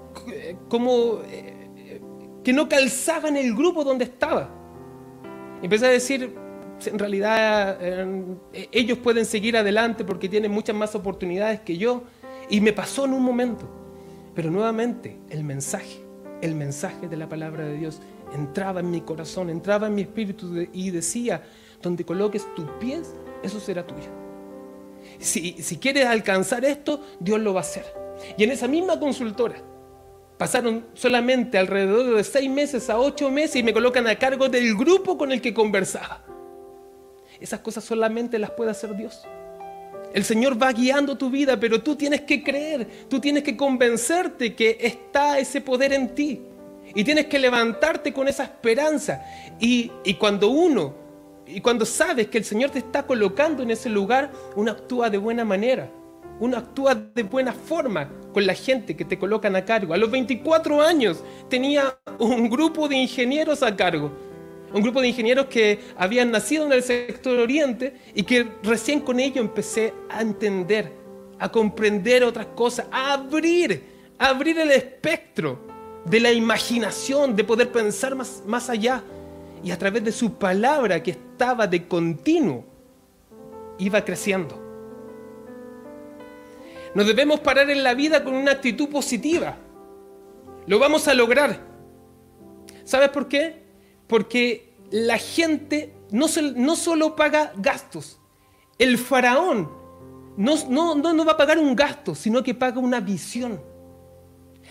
como 0.69 1.19
eh, 1.30 2.02
que 2.43 2.54
no 2.54 2.69
calzaba 2.69 3.30
en 3.30 3.38
el 3.38 3.54
grupo 3.54 3.84
donde 3.84 4.06
estaba. 4.06 4.49
Empecé 5.62 5.86
a 5.86 5.89
decir, 5.89 6.36
en 6.86 6.99
realidad 6.99 7.80
ellos 8.71 8.97
pueden 8.97 9.26
seguir 9.26 9.56
adelante 9.56 10.04
porque 10.04 10.28
tienen 10.28 10.52
muchas 10.52 10.76
más 10.76 10.95
oportunidades 10.95 11.62
que 11.62 11.78
yo 11.78 12.04
y 12.49 12.62
me 12.62 12.73
pasó 12.73 13.06
en 13.06 13.13
un 13.13 13.23
momento. 13.23 13.69
Pero 14.36 14.49
nuevamente 14.49 15.19
el 15.29 15.43
mensaje, 15.43 16.03
el 16.41 16.56
mensaje 16.56 17.08
de 17.08 17.17
la 17.17 17.29
palabra 17.29 17.65
de 17.65 17.77
Dios 17.77 18.01
entraba 18.34 18.79
en 18.79 18.89
mi 18.89 19.01
corazón, 19.01 19.49
entraba 19.49 19.88
en 19.88 19.95
mi 19.95 20.01
espíritu 20.01 20.67
y 20.71 20.89
decía, 20.89 21.43
donde 21.82 22.03
coloques 22.03 22.45
tus 22.56 22.65
pies, 22.79 23.13
eso 23.43 23.60
será 23.60 23.86
tuyo. 23.86 24.10
Si, 25.19 25.62
si 25.62 25.77
quieres 25.77 26.06
alcanzar 26.06 26.65
esto, 26.65 27.01
Dios 27.19 27.39
lo 27.39 27.53
va 27.53 27.60
a 27.60 27.63
hacer. 27.63 27.86
Y 28.38 28.43
en 28.43 28.51
esa 28.51 28.67
misma 28.67 28.99
consultora, 28.99 29.56
pasaron 30.38 30.86
solamente 30.93 31.58
alrededor 31.58 32.15
de 32.15 32.23
seis 32.23 32.49
meses 32.49 32.89
a 32.89 32.97
ocho 32.97 33.29
meses 33.29 33.58
y 33.58 33.63
me 33.63 33.73
colocan 33.73 34.08
a 34.08 34.17
cargo 34.17 34.49
del 34.49 34.75
grupo 34.75 35.17
con 35.17 35.32
el 35.32 35.41
que 35.41 35.53
conversaba. 35.53 36.25
Esas 37.39 37.60
cosas 37.60 37.84
solamente 37.84 38.39
las 38.39 38.51
puede 38.51 38.71
hacer 38.71 38.95
Dios. 38.95 39.27
El 40.13 40.23
Señor 40.23 40.62
va 40.62 40.71
guiando 40.71 41.17
tu 41.17 41.30
vida, 41.32 41.60
pero 41.60 41.82
tú 41.82 41.95
tienes 41.95 42.21
que 42.21 42.43
creer, 42.43 42.88
tú 43.10 43.19
tienes 43.19 43.43
que 43.43 43.58
convencerte 43.58 44.54
que 44.54 44.78
está 44.80 45.39
ese 45.39 45.60
poder 45.60 45.91
en 45.91 46.13
ti. 46.13 46.41
Y 46.95 47.04
tienes 47.04 47.26
que 47.26 47.39
levantarte 47.39 48.13
con 48.13 48.28
esa 48.28 48.43
esperanza. 48.43 49.23
Y, 49.60 49.89
cuando 50.19 50.49
uno, 50.49 50.93
y 51.47 51.60
cuando 51.62 51.86
sabes 51.86 52.28
que 52.28 52.38
el 52.38 52.43
Señor 52.43 52.69
te 52.69 52.78
está 52.78 53.08
colocando 53.08 53.63
en 53.63 53.71
ese 53.71 53.89
lugar, 53.89 54.32
uno 54.56 54.71
actúa 54.71 55.10
de 55.10 55.17
buena 55.17 55.43
manera. 55.43 55.89
Uno 56.39 56.58
actúa 56.58 56.93
de 56.93 57.23
buena 57.23 57.54
forma 57.54 58.12
con 58.34 58.45
la 58.45 58.54
gente 58.54 58.95
que 58.95 59.06
te 59.06 59.17
colocan 59.17 59.56
a 59.56 59.65
cargo. 59.65 59.95
A 59.95 59.97
los 59.97 60.12
24 60.12 60.82
años 60.82 61.23
tenía 61.49 61.97
un 62.19 62.49
grupo 62.49 62.88
de 62.88 62.97
ingenieros 62.97 63.63
a 63.63 63.76
cargo 63.76 64.12
un 64.73 64.81
grupo 64.81 65.01
de 65.01 65.09
ingenieros 65.09 65.45
que 65.45 65.79
habían 65.95 66.31
nacido 66.31 66.65
en 66.65 66.73
el 66.73 66.83
sector 66.83 67.38
oriente 67.39 67.93
y 68.15 68.23
que 68.23 68.47
recién 68.63 69.01
con 69.01 69.19
ello 69.19 69.39
empecé 69.39 69.93
a 70.09 70.21
entender, 70.21 70.91
a 71.39 71.49
comprender 71.49 72.23
otras 72.23 72.47
cosas, 72.47 72.88
a 72.91 73.13
abrir, 73.13 73.83
a 74.17 74.29
abrir 74.29 74.57
el 74.59 74.71
espectro 74.71 75.59
de 76.05 76.19
la 76.19 76.31
imaginación, 76.31 77.36
de 77.36 77.43
poder 77.43 77.71
pensar 77.71 78.15
más, 78.15 78.41
más 78.47 78.69
allá. 78.69 79.03
Y 79.63 79.71
a 79.71 79.77
través 79.77 80.03
de 80.03 80.12
su 80.12 80.33
palabra 80.33 81.01
que 81.01 81.12
estaba 81.12 81.67
de 81.67 81.88
continuo, 81.88 82.65
iba 83.77 84.03
creciendo. 84.03 84.59
Nos 86.95 87.07
debemos 87.07 87.39
parar 87.39 87.69
en 87.69 87.83
la 87.83 87.93
vida 87.93 88.23
con 88.23 88.33
una 88.33 88.51
actitud 88.51 88.89
positiva. 88.89 89.55
Lo 90.65 90.79
vamos 90.79 91.07
a 91.07 91.13
lograr. 91.13 91.59
¿Sabes 92.83 93.09
por 93.09 93.27
qué? 93.27 93.62
Porque 94.13 94.76
la 94.91 95.17
gente 95.17 95.91
no, 96.12 96.28
solo 96.28 97.15
paga 97.15 97.52
gastos, 97.58 98.19
el 98.78 98.99
faraón 98.99 99.71
no 100.38 101.26
va 101.26 101.32
a 101.32 101.38
pagar 101.38 101.58
un 101.58 101.76
gasto, 101.76 102.13
sino 102.13 102.43
que 102.43 102.54
paga 102.54 102.78
una 102.78 102.99
visión. 102.99 103.60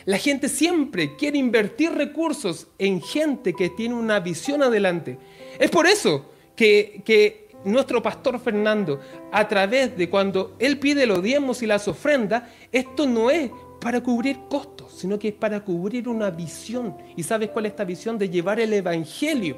La 0.04 0.16
gente 0.16 0.48
siempre 0.48 1.16
quiere 1.16 1.38
invertir 1.38 1.90
recursos 1.90 2.68
en 2.78 3.02
gente 3.02 3.52
que 3.52 3.68
tiene 3.70 3.96
una 3.96 4.20
visión 4.20 4.62
adelante. 4.62 5.18
Es 5.58 5.70
por 5.70 5.88
eso 5.88 6.30
que, 6.54 7.02
que 7.04 7.48
nuestro 7.64 8.00
pastor 8.00 8.38
Fernando, 8.38 9.00
a 9.32 9.48
través 9.48 9.96
de 9.96 10.08
cuando 10.08 10.54
él 10.60 10.78
pide 10.78 11.04
los 11.04 11.20
diezmos 11.20 11.62
y 11.62 11.66
las 11.66 11.88
ofrendas, 11.88 12.44
esto 12.70 13.08
no 13.08 13.28
es 13.28 13.50
para 13.82 14.00
cubrir 14.00 14.38
costos, 14.48 14.92
sino 14.96 15.18
que 15.18 15.28
es 15.28 15.34
para 15.34 15.64
cubrir 15.64 16.08
una 16.08 16.30
visión. 16.30 16.96
¿Y 17.16 17.24
sabes 17.24 17.50
cuál 17.50 17.66
es 17.66 17.72
esta 17.72 17.84
visión? 17.84 18.16
De 18.16 18.30
llevar 18.30 18.60
el 18.60 18.72
Evangelio 18.72 19.56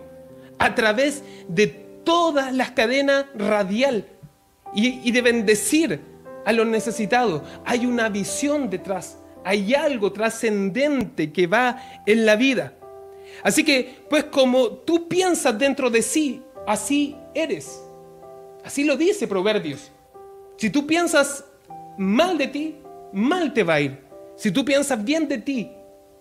a 0.59 0.75
través 0.75 1.23
de 1.47 1.67
todas 1.67 2.53
las 2.55 2.71
cadenas 2.71 3.27
radial 3.35 4.07
y, 4.75 5.07
y 5.07 5.13
de 5.13 5.21
bendecir 5.21 6.01
a 6.47 6.53
los 6.53 6.67
necesitados. 6.67 7.43
Hay 7.67 7.85
una 7.85 8.09
visión 8.09 8.71
detrás, 8.71 9.19
hay 9.45 9.75
algo 9.75 10.11
trascendente 10.11 11.31
que 11.31 11.47
va 11.47 12.03
en 12.07 12.25
la 12.25 12.37
vida. 12.37 12.73
Así 13.43 13.63
que, 13.63 14.05
pues 14.09 14.25
como 14.25 14.69
tú 14.69 15.07
piensas 15.07 15.59
dentro 15.59 15.91
de 15.91 16.01
sí, 16.01 16.43
así 16.67 17.15
eres. 17.35 17.83
Así 18.65 18.85
lo 18.85 18.97
dice 18.97 19.29
Proverbios. 19.29 19.91
Si 20.57 20.71
tú 20.71 20.87
piensas 20.87 21.45
mal 21.99 22.39
de 22.39 22.47
ti, 22.47 22.77
mal 23.13 23.53
te 23.53 23.63
va 23.63 23.75
a 23.75 23.81
ir. 23.83 24.04
Si 24.37 24.51
tú 24.51 24.65
piensas 24.65 25.05
bien 25.05 25.29
de 25.29 25.39
ti, 25.39 25.71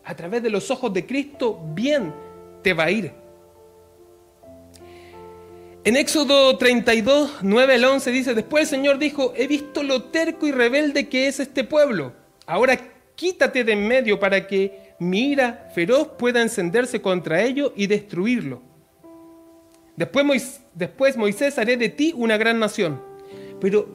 a 0.04 0.15
través 0.15 0.43
de 0.43 0.49
los 0.49 0.69
ojos 0.69 0.93
de 0.93 1.06
Cristo, 1.06 1.60
bien 1.73 2.13
te 2.62 2.73
va 2.73 2.86
a 2.86 2.91
ir. 2.91 3.12
En 5.86 5.97
Éxodo 5.97 6.58
32, 6.58 7.39
9 7.41 7.76
al 7.76 7.84
11 7.84 8.12
dice, 8.12 8.34
después 8.34 8.63
el 8.63 8.69
Señor 8.69 8.99
dijo, 8.99 9.34
he 9.36 9.47
visto 9.47 9.84
lo 9.84 10.04
terco 10.04 10.47
y 10.47 10.52
rebelde 10.52 11.10
que 11.10 11.28
es 11.28 11.41
este 11.41 11.65
pueblo. 11.65 12.13
Ahora 12.45 12.80
quítate 13.15 13.63
de 13.63 13.73
en 13.73 13.88
medio 13.88 14.19
para 14.19 14.47
que 14.47 14.95
mi 14.99 15.32
ira 15.32 15.69
feroz 15.76 16.08
pueda 16.17 16.41
encenderse 16.41 17.02
contra 17.02 17.41
ellos 17.41 17.73
y 17.76 17.88
destruirlo. 17.88 18.62
Después 19.95 20.62
después 20.73 21.17
Moisés 21.17 21.60
haré 21.60 21.76
de 21.76 21.89
ti 21.89 22.13
una 22.15 22.38
gran 22.38 22.60
nación. 22.60 23.02
Pero 23.60 23.88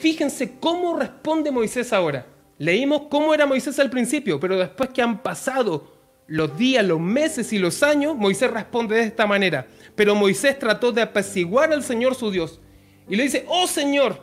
fíjense 0.00 0.54
cómo 0.60 0.96
responde 0.96 1.50
Moisés 1.50 1.92
ahora. 1.92 2.26
Leímos 2.62 3.08
cómo 3.10 3.34
era 3.34 3.44
Moisés 3.44 3.80
al 3.80 3.90
principio, 3.90 4.38
pero 4.38 4.56
después 4.56 4.90
que 4.90 5.02
han 5.02 5.20
pasado 5.20 5.96
los 6.28 6.56
días, 6.56 6.84
los 6.84 7.00
meses 7.00 7.52
y 7.52 7.58
los 7.58 7.82
años, 7.82 8.14
Moisés 8.14 8.52
responde 8.52 8.94
de 8.94 9.02
esta 9.02 9.26
manera. 9.26 9.66
Pero 9.96 10.14
Moisés 10.14 10.56
trató 10.60 10.92
de 10.92 11.02
apaciguar 11.02 11.72
al 11.72 11.82
Señor 11.82 12.14
su 12.14 12.30
Dios. 12.30 12.60
Y 13.08 13.16
le 13.16 13.24
dice, 13.24 13.44
oh 13.48 13.66
Señor, 13.66 14.16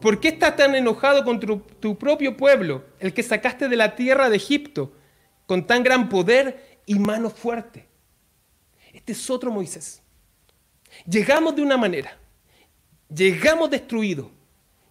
¿por 0.00 0.20
qué 0.20 0.28
estás 0.28 0.54
tan 0.54 0.76
enojado 0.76 1.24
con 1.24 1.40
tu, 1.40 1.58
tu 1.80 1.98
propio 1.98 2.36
pueblo, 2.36 2.84
el 3.00 3.12
que 3.12 3.24
sacaste 3.24 3.68
de 3.68 3.74
la 3.74 3.96
tierra 3.96 4.30
de 4.30 4.36
Egipto, 4.36 4.92
con 5.46 5.66
tan 5.66 5.82
gran 5.82 6.08
poder 6.08 6.78
y 6.86 7.00
mano 7.00 7.30
fuerte? 7.30 7.88
Este 8.92 9.10
es 9.10 9.28
otro 9.28 9.50
Moisés. 9.50 10.04
Llegamos 11.04 11.56
de 11.56 11.62
una 11.62 11.76
manera, 11.76 12.16
llegamos 13.12 13.68
destruidos, 13.70 14.28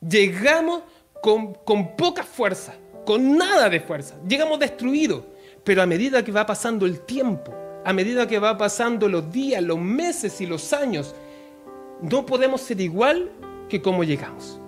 llegamos 0.01 0.83
con, 1.25 1.95
poca 1.95 2.21
fuerza, 2.21 2.75
con 3.03 3.35
nada 3.35 3.67
de 3.67 3.79
fuerza, 3.79 4.13
llegamos 4.27 4.59
destruidos, 4.59 5.23
pero 5.63 5.81
a 5.81 5.88
medida 5.88 6.23
que 6.23 6.31
va 6.31 6.45
pasando 6.45 6.85
el 6.85 6.99
tiempo, 6.99 7.51
a 7.83 7.91
medida 7.93 8.27
que 8.27 8.38
va 8.38 8.55
pasando 8.59 9.09
los 9.09 9.31
días, 9.31 9.63
los 9.63 9.79
meses 9.79 10.39
y 10.39 10.45
los 10.45 10.71
años, 10.71 11.15
no 11.99 12.27
podemos 12.27 12.61
ser 12.61 12.79
igual 12.79 13.31
que 13.69 13.81
como 13.81 14.03
llegamos. 14.03 14.59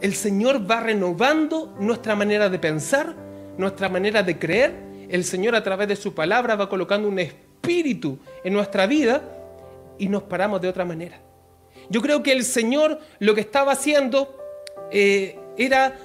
El 0.00 0.14
Señor 0.14 0.68
va 0.68 0.80
renovando 0.80 1.74
nuestra 1.78 2.16
manera 2.16 2.48
de 2.48 2.58
pensar, 2.58 3.14
nuestra 3.58 3.90
manera 3.90 4.22
de 4.22 4.38
creer. 4.38 4.72
El 5.10 5.24
Señor 5.24 5.54
a 5.56 5.62
través 5.62 5.88
de 5.88 5.96
su 5.96 6.14
palabra 6.14 6.56
va 6.56 6.70
colocando 6.70 7.06
un 7.06 7.18
espíritu 7.18 8.18
en 8.42 8.54
nuestra 8.54 8.86
vida 8.86 9.20
y 9.98 10.08
nos 10.08 10.22
paramos 10.22 10.62
de 10.62 10.68
otra 10.68 10.86
manera. 10.86 11.20
Yo 11.90 12.00
creo 12.00 12.22
que 12.22 12.32
el 12.32 12.44
Señor 12.44 12.98
lo 13.18 13.34
que 13.34 13.42
estaba 13.42 13.72
haciendo 13.72 14.39
eh, 14.90 15.38
era 15.56 15.96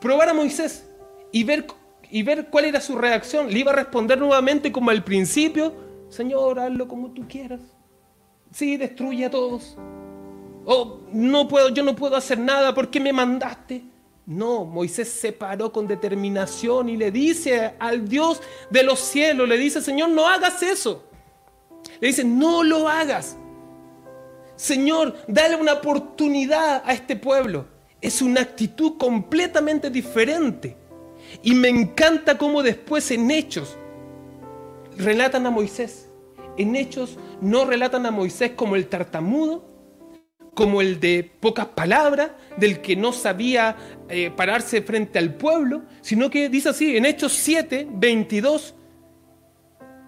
probar 0.00 0.28
a 0.28 0.34
Moisés 0.34 0.86
y 1.32 1.44
ver, 1.44 1.66
y 2.10 2.22
ver 2.22 2.48
cuál 2.50 2.66
era 2.66 2.80
su 2.80 2.96
reacción. 2.96 3.50
Le 3.50 3.58
iba 3.58 3.72
a 3.72 3.76
responder 3.76 4.18
nuevamente 4.18 4.70
como 4.72 4.90
al 4.90 5.02
principio, 5.04 5.74
Señor, 6.08 6.60
hazlo 6.60 6.86
como 6.86 7.10
tú 7.10 7.26
quieras. 7.28 7.60
Sí, 8.52 8.76
destruye 8.76 9.24
a 9.24 9.30
todos. 9.30 9.76
Oh, 10.64 11.00
no 11.12 11.48
puedo, 11.48 11.68
yo 11.70 11.82
no 11.82 11.94
puedo 11.94 12.16
hacer 12.16 12.38
nada, 12.38 12.74
¿por 12.74 12.88
qué 12.88 13.00
me 13.00 13.12
mandaste? 13.12 13.84
No, 14.26 14.64
Moisés 14.64 15.10
se 15.10 15.32
paró 15.32 15.70
con 15.70 15.86
determinación 15.86 16.88
y 16.88 16.96
le 16.96 17.10
dice 17.10 17.74
al 17.78 18.08
Dios 18.08 18.40
de 18.70 18.82
los 18.82 18.98
cielos, 19.00 19.46
le 19.48 19.58
dice, 19.58 19.82
Señor, 19.82 20.08
no 20.10 20.26
hagas 20.26 20.62
eso. 20.62 21.04
Le 22.00 22.08
dice, 22.08 22.24
no 22.24 22.62
lo 22.62 22.88
hagas. 22.88 23.36
Señor, 24.56 25.16
dale 25.28 25.56
una 25.56 25.74
oportunidad 25.74 26.82
a 26.86 26.94
este 26.94 27.16
pueblo. 27.16 27.66
Es 28.04 28.20
una 28.20 28.42
actitud 28.42 28.98
completamente 28.98 29.88
diferente. 29.88 30.76
Y 31.42 31.54
me 31.54 31.70
encanta 31.70 32.36
cómo 32.36 32.62
después 32.62 33.10
en 33.10 33.30
Hechos 33.30 33.78
relatan 34.98 35.46
a 35.46 35.50
Moisés. 35.50 36.10
En 36.58 36.76
Hechos 36.76 37.16
no 37.40 37.64
relatan 37.64 38.04
a 38.04 38.10
Moisés 38.10 38.50
como 38.54 38.76
el 38.76 38.88
tartamudo, 38.88 39.64
como 40.52 40.82
el 40.82 41.00
de 41.00 41.32
pocas 41.40 41.64
palabras, 41.68 42.32
del 42.58 42.82
que 42.82 42.94
no 42.94 43.10
sabía 43.10 43.74
eh, 44.10 44.30
pararse 44.30 44.82
frente 44.82 45.18
al 45.18 45.36
pueblo, 45.36 45.84
sino 46.02 46.28
que 46.28 46.50
dice 46.50 46.68
así, 46.68 46.98
en 46.98 47.06
Hechos 47.06 47.32
7, 47.32 47.88
22, 47.90 48.74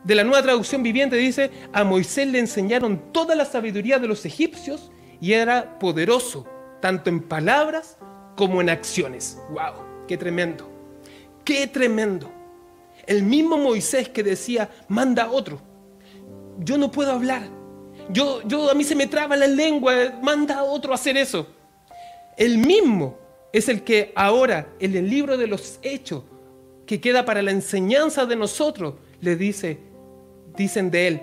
de 0.05 0.15
la 0.15 0.23
nueva 0.23 0.43
traducción 0.43 0.83
viviente 0.83 1.17
dice, 1.17 1.51
a 1.73 1.83
Moisés 1.83 2.29
le 2.29 2.41
enseñaron 2.41 3.11
toda 3.11 3.35
la 3.35 3.47
sabiduría 3.47 3.99
de 3.99 4.07
los 4.07 4.27
egipcios 4.27 4.93
y 5.19 5.33
era 5.33 5.79
poderoso, 5.79 6.47
tanto 6.81 7.11
en 7.11 7.21
palabras 7.21 7.97
como 8.37 8.61
en 8.61 8.71
acciones. 8.71 9.39
¡Wow! 9.51 10.07
¡Qué 10.07 10.17
tremendo! 10.17 10.69
¡Qué 11.45 11.67
tremendo! 11.67 12.31
El 13.07 13.23
mismo 13.23 13.57
Moisés 13.57 14.09
que 14.09 14.23
decía, 14.23 14.71
manda 14.89 15.25
a 15.25 15.31
otro. 15.31 15.61
Yo 16.59 16.77
no 16.79 16.91
puedo 16.91 17.13
hablar. 17.13 17.43
Yo, 18.11 18.43
yo, 18.43 18.71
a 18.71 18.75
mí 18.75 18.85
se 18.85 18.95
me 18.95 19.07
traba 19.07 19.37
la 19.37 19.47
lengua, 19.47 19.95
manda 20.23 20.59
a 20.59 20.65
otro 20.65 20.93
a 20.93 20.97
hacer 20.97 21.17
eso. 21.17 21.47
El 22.37 22.59
mismo 22.59 23.19
es 23.53 23.69
el 23.69 23.83
que 23.83 24.13
ahora 24.15 24.69
en 24.79 24.97
el 24.97 25.09
libro 25.09 25.37
de 25.37 25.47
los 25.47 25.79
hechos, 25.83 26.25
que 26.85 27.01
queda 27.01 27.25
para 27.25 27.43
la 27.43 27.51
enseñanza 27.51 28.27
de 28.27 28.37
nosotros, 28.37 28.95
le 29.21 29.35
dice, 29.37 29.81
dicen 30.57 30.91
de 30.91 31.09
él 31.09 31.21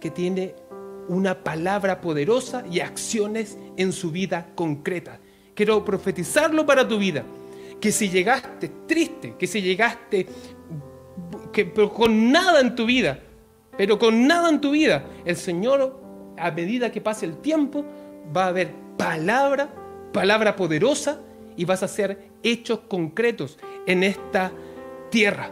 que 0.00 0.10
tiene 0.10 0.54
una 1.08 1.42
palabra 1.42 2.00
poderosa 2.00 2.64
y 2.70 2.80
acciones 2.80 3.56
en 3.78 3.92
su 3.92 4.10
vida 4.10 4.50
concreta. 4.54 5.18
Quiero 5.54 5.82
profetizarlo 5.84 6.66
para 6.66 6.86
tu 6.86 6.98
vida. 6.98 7.24
Que 7.80 7.90
si 7.90 8.10
llegaste 8.10 8.70
triste, 8.86 9.36
que 9.38 9.46
si 9.46 9.62
llegaste 9.62 10.26
que, 11.52 11.72
con 11.72 12.30
nada 12.30 12.60
en 12.60 12.74
tu 12.74 12.84
vida, 12.84 13.20
pero 13.76 13.98
con 13.98 14.26
nada 14.26 14.50
en 14.50 14.60
tu 14.60 14.72
vida, 14.72 15.06
el 15.24 15.36
Señor, 15.36 16.00
a 16.36 16.50
medida 16.50 16.92
que 16.92 17.00
pase 17.00 17.24
el 17.24 17.38
tiempo, 17.38 17.84
va 18.36 18.44
a 18.44 18.48
haber 18.48 18.72
palabra, 18.96 19.70
palabra 20.12 20.56
poderosa, 20.56 21.20
y 21.56 21.64
vas 21.64 21.82
a 21.82 21.86
hacer 21.86 22.30
hechos 22.42 22.80
concretos 22.88 23.58
en 23.86 24.02
esta 24.02 24.52
tierra. 25.10 25.50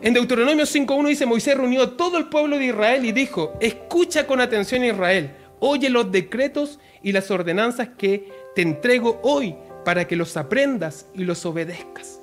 En 0.00 0.14
Deuteronomio 0.14 0.64
5.1 0.64 1.08
dice, 1.08 1.26
Moisés 1.26 1.56
reunió 1.56 1.82
a 1.82 1.96
todo 1.96 2.18
el 2.18 2.26
pueblo 2.26 2.58
de 2.58 2.66
Israel 2.66 3.04
y 3.04 3.12
dijo, 3.12 3.54
escucha 3.60 4.26
con 4.26 4.40
atención 4.40 4.84
Israel, 4.84 5.32
oye 5.60 5.90
los 5.90 6.10
decretos 6.12 6.78
y 7.02 7.12
las 7.12 7.30
ordenanzas 7.30 7.90
que 7.96 8.30
te 8.54 8.62
entrego 8.62 9.20
hoy 9.22 9.56
para 9.84 10.06
que 10.06 10.16
los 10.16 10.36
aprendas 10.36 11.06
y 11.14 11.24
los 11.24 11.44
obedezcas. 11.46 12.20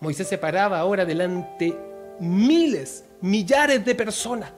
Moisés 0.00 0.28
se 0.28 0.38
paraba 0.38 0.78
ahora 0.78 1.04
delante 1.04 1.76
miles, 2.20 3.04
millares 3.20 3.84
de 3.84 3.94
personas 3.94 4.52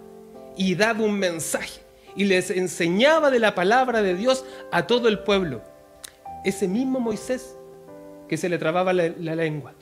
y 0.57 0.75
daba 0.75 1.05
un 1.05 1.19
mensaje 1.19 1.81
y 2.17 2.25
les 2.25 2.51
enseñaba 2.51 3.31
de 3.31 3.39
la 3.39 3.55
palabra 3.55 4.03
de 4.03 4.15
Dios 4.15 4.45
a 4.73 4.87
todo 4.87 5.09
el 5.09 5.21
pueblo. 5.21 5.63
Ese 6.45 6.67
mismo 6.67 7.01
Moisés 7.01 7.57
que 8.29 8.37
se 8.37 8.49
le 8.49 8.59
trababa 8.59 8.93
la, 8.93 9.09
la 9.19 9.35
lengua 9.35 9.75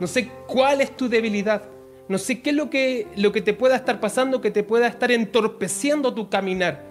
no 0.00 0.06
sé 0.06 0.28
cuál 0.46 0.80
es 0.80 0.96
tu 0.96 1.08
debilidad. 1.08 1.62
No 2.10 2.18
sé 2.18 2.42
qué 2.42 2.50
es 2.50 2.56
lo 2.56 2.68
que, 2.70 3.06
te 3.44 3.54
pueda 3.54 3.76
estar 3.76 4.00
pasando, 4.00 4.40
que 4.40 4.50
te 4.50 4.64
pueda 4.64 4.88
estar 4.88 5.12
entorpeciendo 5.12 6.12
tu 6.12 6.28
caminar. 6.28 6.84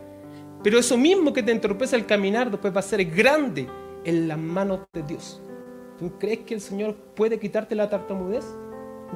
Pero 0.63 0.79
eso 0.79 0.97
mismo 0.97 1.33
que 1.33 1.43
te 1.43 1.51
entorpece 1.51 1.97
el 1.97 2.05
caminar 2.05 2.49
después 2.49 2.73
va 2.73 2.79
a 2.79 2.83
ser 2.83 3.03
grande 3.03 3.67
en 4.05 4.29
las 4.29 4.37
manos 4.37 4.79
de 4.93 5.03
Dios. 5.03 5.41
¿Tú 5.99 6.17
crees 6.17 6.39
que 6.45 6.53
el 6.53 6.61
Señor 6.61 6.95
puede 6.95 7.37
quitarte 7.37 7.75
la 7.75 7.89
tartamudez? 7.89 8.45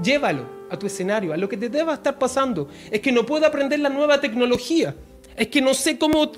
Llévalo 0.04 0.46
a 0.70 0.78
tu 0.78 0.88
escenario, 0.88 1.32
a 1.32 1.38
lo 1.38 1.48
que 1.48 1.56
te 1.56 1.70
deba 1.70 1.94
estar 1.94 2.20
pasando. 2.20 2.68
Es 2.92 3.00
que 3.00 3.14
no 3.14 3.26
puedo 3.26 3.46
aprender 3.46 3.80
la 3.80 3.88
nueva 3.88 4.20
tecnología. 4.20 4.94
Es 5.38 5.48
que 5.48 5.62
no 5.62 5.74
sé 5.74 5.98
cómo, 5.98 6.34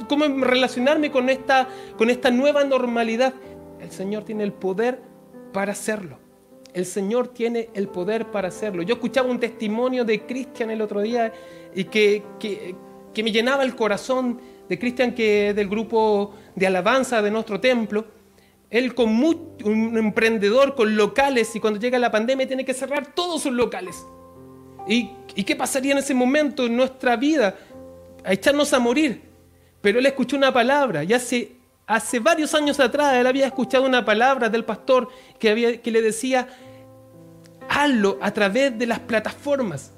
relacionarme 0.46 1.10
con 1.10 1.28
esta 1.28 2.32
nueva 2.32 2.64
normalidad. 2.66 3.34
el 3.82 3.90
Señor 3.90 4.26
tiene 4.26 4.44
el 4.44 4.54
poder 4.54 5.02
para 5.52 5.72
hacerlo. 5.72 6.25
El 6.76 6.86
Señor 6.86 7.30
tiene 7.30 7.70
el 7.74 7.88
poder 7.88 8.32
para 8.32 8.50
hacerlo. 8.50 8.84
Yo 8.84 8.96
escuchaba 8.96 9.30
un 9.30 9.40
testimonio 9.40 10.04
de 10.04 10.26
Cristian 10.26 10.70
el 10.70 10.82
otro 10.82 11.00
día 11.00 11.32
y 11.74 11.86
que, 11.86 12.22
que, 12.38 13.24
me 13.24 13.32
llenaba 13.32 13.64
el 13.64 13.78
corazón 13.78 14.42
de 14.68 14.78
Cristian, 14.78 15.16
que 15.16 15.54
del 15.54 15.70
grupo 15.70 16.34
de 16.54 16.68
alabanza 16.68 17.22
de 17.22 17.32
nuestro 17.32 17.62
templo. 17.62 18.06
Él 18.70 18.94
con 18.94 19.08
un 19.08 19.98
emprendedor 19.98 20.76
con 20.76 20.98
locales 20.98 21.56
y 21.56 21.62
cuando 21.62 21.80
llega 21.80 21.98
la 21.98 22.12
pandemia 22.12 22.46
tiene 22.46 22.66
que 22.66 22.74
cerrar 22.74 23.16
todos 23.16 23.44
sus 23.44 23.54
locales. 23.54 24.06
¿Y, 24.86 25.12
¿Y, 25.34 25.46
qué 25.46 25.56
pasaría 25.56 25.94
en 25.94 26.00
ese 26.00 26.14
momento 26.14 26.66
en 26.66 26.76
nuestra 26.76 27.16
vida? 27.16 27.56
A 28.26 28.34
echarnos 28.34 28.74
a 28.74 28.80
morir. 28.80 29.22
Pero 29.80 30.00
él 30.00 30.06
escuchó 30.08 30.36
una 30.36 30.52
palabra 30.52 31.06
y 31.06 31.14
hace, 31.14 31.54
hace 31.88 32.20
varios 32.20 32.54
años 32.54 32.82
atrás 32.82 33.14
él 33.16 33.28
había 33.28 33.46
escuchado 33.46 33.86
una 33.86 34.04
palabra 34.04 34.50
del 34.50 34.66
pastor 34.66 35.08
que, 35.40 35.52
había, 35.52 35.82
que 35.82 35.90
le 35.90 36.02
decía, 36.02 36.50
hazlo 37.76 38.18
a 38.22 38.32
través 38.32 38.78
de 38.78 38.86
las 38.86 39.00
plataformas. 39.00 39.92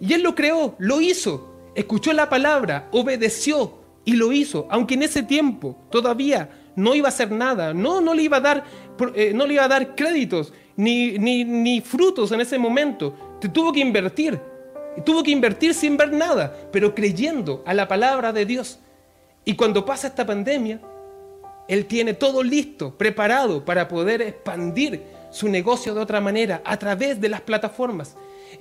Y 0.00 0.14
él 0.14 0.22
lo 0.22 0.34
creó, 0.34 0.74
lo 0.78 1.00
hizo, 1.00 1.70
escuchó 1.74 2.12
la 2.12 2.28
palabra, 2.28 2.88
obedeció 2.90 3.82
y 4.04 4.14
lo 4.14 4.32
hizo, 4.32 4.66
aunque 4.70 4.94
en 4.94 5.02
ese 5.02 5.22
tiempo 5.22 5.76
todavía 5.90 6.48
no 6.74 6.94
iba 6.94 7.08
a 7.08 7.10
hacer 7.10 7.30
nada, 7.30 7.74
no, 7.74 8.00
no, 8.00 8.14
le, 8.14 8.22
iba 8.22 8.38
a 8.38 8.40
dar, 8.40 8.64
eh, 9.14 9.32
no 9.34 9.46
le 9.46 9.54
iba 9.54 9.64
a 9.64 9.68
dar 9.68 9.94
créditos 9.94 10.54
ni, 10.74 11.18
ni, 11.18 11.44
ni 11.44 11.82
frutos 11.82 12.32
en 12.32 12.40
ese 12.40 12.58
momento. 12.58 13.36
Te 13.40 13.48
tuvo 13.50 13.72
que 13.72 13.80
invertir, 13.80 14.40
tuvo 15.04 15.22
que 15.22 15.32
invertir 15.32 15.74
sin 15.74 15.98
ver 15.98 16.12
nada, 16.12 16.56
pero 16.72 16.94
creyendo 16.94 17.62
a 17.66 17.74
la 17.74 17.86
palabra 17.86 18.32
de 18.32 18.46
Dios. 18.46 18.78
Y 19.44 19.54
cuando 19.54 19.84
pasa 19.84 20.06
esta 20.06 20.24
pandemia, 20.24 20.80
él 21.68 21.84
tiene 21.84 22.14
todo 22.14 22.42
listo, 22.42 22.96
preparado 22.96 23.64
para 23.64 23.86
poder 23.86 24.22
expandir 24.22 25.02
su 25.32 25.48
negocio 25.48 25.94
de 25.94 26.00
otra 26.00 26.20
manera, 26.20 26.62
a 26.64 26.76
través 26.78 27.20
de 27.20 27.28
las 27.28 27.40
plataformas. 27.40 28.14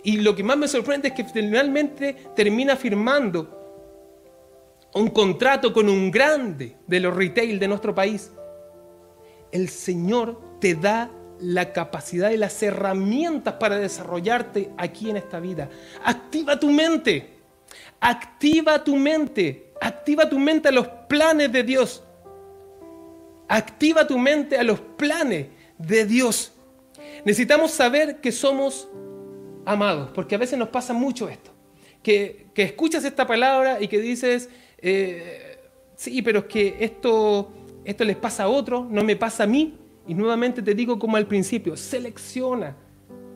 Y 0.03 0.17
lo 0.17 0.35
que 0.35 0.43
más 0.43 0.57
me 0.57 0.67
sorprende 0.67 1.09
es 1.09 1.13
que 1.13 1.25
finalmente 1.25 2.15
termina 2.35 2.75
firmando 2.75 3.59
un 4.93 5.09
contrato 5.09 5.71
con 5.73 5.89
un 5.89 6.09
grande 6.09 6.77
de 6.87 6.99
los 6.99 7.15
retail 7.15 7.59
de 7.59 7.67
nuestro 7.67 7.93
país. 7.93 8.31
El 9.51 9.69
Señor 9.69 10.59
te 10.59 10.75
da 10.75 11.11
la 11.39 11.73
capacidad 11.73 12.31
y 12.31 12.37
las 12.37 12.61
herramientas 12.63 13.55
para 13.55 13.77
desarrollarte 13.77 14.71
aquí 14.77 15.09
en 15.09 15.17
esta 15.17 15.39
vida. 15.39 15.69
Activa 16.03 16.59
tu 16.59 16.69
mente. 16.69 17.37
Activa 17.99 18.83
tu 18.83 18.95
mente. 18.95 19.73
Activa 19.81 20.29
tu 20.29 20.39
mente 20.39 20.69
a 20.69 20.71
los 20.71 20.87
planes 20.87 21.51
de 21.51 21.63
Dios. 21.63 22.03
Activa 23.47 24.07
tu 24.07 24.17
mente 24.17 24.57
a 24.57 24.63
los 24.63 24.79
planes 24.79 25.47
de 25.77 26.05
Dios. 26.05 26.53
Necesitamos 27.25 27.71
saber 27.71 28.19
que 28.19 28.31
somos 28.31 28.87
amados, 29.65 30.09
porque 30.13 30.35
a 30.35 30.37
veces 30.37 30.57
nos 30.57 30.69
pasa 30.69 30.93
mucho 30.93 31.29
esto. 31.29 31.51
Que, 32.01 32.47
escuchas 32.55 33.03
esta 33.05 33.25
palabra 33.27 33.81
y 33.81 33.87
que 33.87 33.99
dices, 33.99 34.49
eh, 34.79 35.59
sí, 35.95 36.21
pero 36.21 36.39
es 36.39 36.45
que 36.45 36.77
esto, 36.79 37.51
esto 37.85 38.03
les 38.03 38.15
pasa 38.15 38.43
a 38.43 38.47
otros, 38.49 38.89
no 38.89 39.03
me 39.03 39.15
pasa 39.15 39.43
a 39.43 39.47
mí. 39.47 39.77
Y 40.07 40.13
nuevamente 40.13 40.61
te 40.61 40.73
digo 40.73 40.97
como 40.97 41.17
al 41.17 41.27
principio, 41.27 41.77
selecciona 41.77 42.75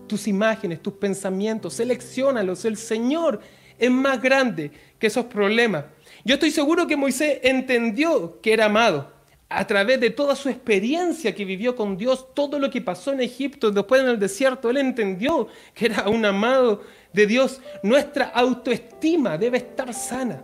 tus 0.07 0.27
imágenes, 0.27 0.81
tus 0.81 0.93
pensamientos, 0.93 1.75
seleccionalos. 1.75 2.65
El 2.65 2.77
Señor 2.77 3.39
es 3.77 3.91
más 3.91 4.21
grande 4.21 4.71
que 4.97 5.07
esos 5.07 5.25
problemas. 5.25 5.85
Yo 6.23 6.35
estoy 6.35 6.51
seguro 6.51 6.87
que 6.87 6.97
Moisés 6.97 7.39
entendió 7.43 8.41
que 8.41 8.53
era 8.53 8.65
amado 8.65 9.14
a 9.47 9.67
través 9.67 9.99
de 9.99 10.09
toda 10.09 10.35
su 10.35 10.49
experiencia 10.49 11.35
que 11.35 11.45
vivió 11.45 11.75
con 11.75 11.97
Dios, 11.97 12.33
todo 12.33 12.57
lo 12.57 12.69
que 12.69 12.81
pasó 12.81 13.13
en 13.13 13.21
Egipto, 13.21 13.71
después 13.71 14.01
en 14.01 14.09
el 14.09 14.19
desierto, 14.19 14.69
él 14.69 14.77
entendió 14.77 15.47
que 15.73 15.85
era 15.85 16.09
un 16.09 16.25
amado 16.25 16.81
de 17.13 17.27
Dios. 17.27 17.61
Nuestra 17.83 18.25
autoestima 18.25 19.37
debe 19.37 19.57
estar 19.57 19.93
sana. 19.93 20.43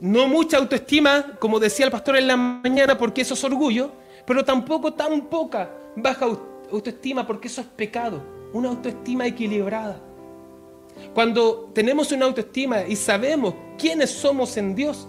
No 0.00 0.28
mucha 0.28 0.56
autoestima, 0.56 1.36
como 1.38 1.58
decía 1.58 1.84
el 1.84 1.92
pastor 1.92 2.16
en 2.16 2.28
la 2.28 2.36
mañana, 2.36 2.96
porque 2.96 3.22
eso 3.22 3.34
es 3.34 3.44
orgullo, 3.44 3.92
pero 4.26 4.44
tampoco 4.44 4.94
tan 4.94 5.26
poca 5.28 5.70
baja 5.96 6.26
autoestima, 6.70 7.26
porque 7.26 7.48
eso 7.48 7.60
es 7.60 7.66
pecado. 7.66 8.22
Una 8.52 8.68
autoestima 8.68 9.26
equilibrada. 9.26 10.00
Cuando 11.14 11.70
tenemos 11.74 12.12
una 12.12 12.26
autoestima 12.26 12.82
y 12.86 12.96
sabemos 12.96 13.54
quiénes 13.78 14.10
somos 14.10 14.56
en 14.56 14.74
Dios, 14.74 15.06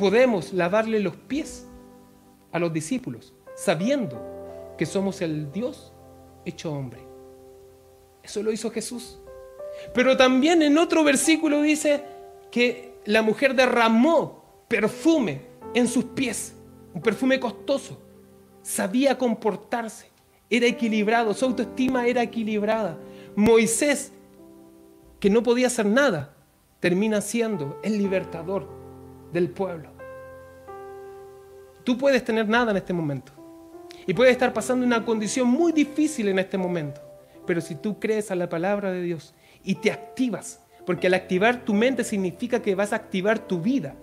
podemos 0.00 0.54
lavarle 0.54 0.98
los 0.98 1.14
pies 1.14 1.66
a 2.52 2.58
los 2.58 2.72
discípulos, 2.72 3.34
sabiendo 3.54 4.74
que 4.78 4.86
somos 4.86 5.20
el 5.20 5.52
Dios 5.52 5.92
hecho 6.46 6.72
hombre. 6.72 7.02
Eso 8.22 8.42
lo 8.42 8.50
hizo 8.50 8.70
Jesús. 8.70 9.18
Pero 9.92 10.16
también 10.16 10.62
en 10.62 10.78
otro 10.78 11.04
versículo 11.04 11.60
dice 11.60 12.02
que 12.50 12.94
la 13.04 13.20
mujer 13.20 13.54
derramó 13.54 14.64
perfume 14.68 15.42
en 15.74 15.86
sus 15.86 16.04
pies, 16.04 16.54
un 16.94 17.02
perfume 17.02 17.38
costoso. 17.38 18.00
Sabía 18.62 19.18
comportarse, 19.18 20.08
era 20.48 20.66
equilibrado, 20.66 21.34
su 21.34 21.44
autoestima 21.44 22.06
era 22.06 22.22
equilibrada. 22.22 22.98
Moisés, 23.36 24.12
que 25.18 25.28
no 25.28 25.42
podía 25.42 25.66
hacer 25.66 25.84
nada, 25.84 26.34
termina 26.80 27.20
siendo 27.20 27.78
el 27.82 27.98
libertador 27.98 28.79
del 29.32 29.50
pueblo. 29.50 29.90
Tú 31.84 31.96
puedes 31.96 32.24
tener 32.24 32.48
nada 32.48 32.70
en 32.70 32.76
este 32.76 32.92
momento. 32.92 33.32
Y 34.06 34.14
puedes 34.14 34.32
estar 34.32 34.52
pasando 34.52 34.84
una 34.84 35.04
condición 35.04 35.48
muy 35.48 35.72
difícil 35.72 36.28
en 36.28 36.38
este 36.38 36.58
momento. 36.58 37.00
Pero 37.46 37.60
si 37.60 37.74
tú 37.74 37.98
crees 37.98 38.30
a 38.30 38.36
la 38.36 38.48
palabra 38.48 38.90
de 38.90 39.02
Dios 39.02 39.34
y 39.64 39.76
te 39.76 39.90
activas, 39.90 40.60
porque 40.86 41.06
al 41.06 41.14
activar 41.14 41.64
tu 41.64 41.74
mente 41.74 42.04
significa 42.04 42.62
que 42.62 42.74
vas 42.74 42.92
a 42.92 42.96
activar 42.96 43.38
tu 43.38 43.60
vida, 43.60 43.94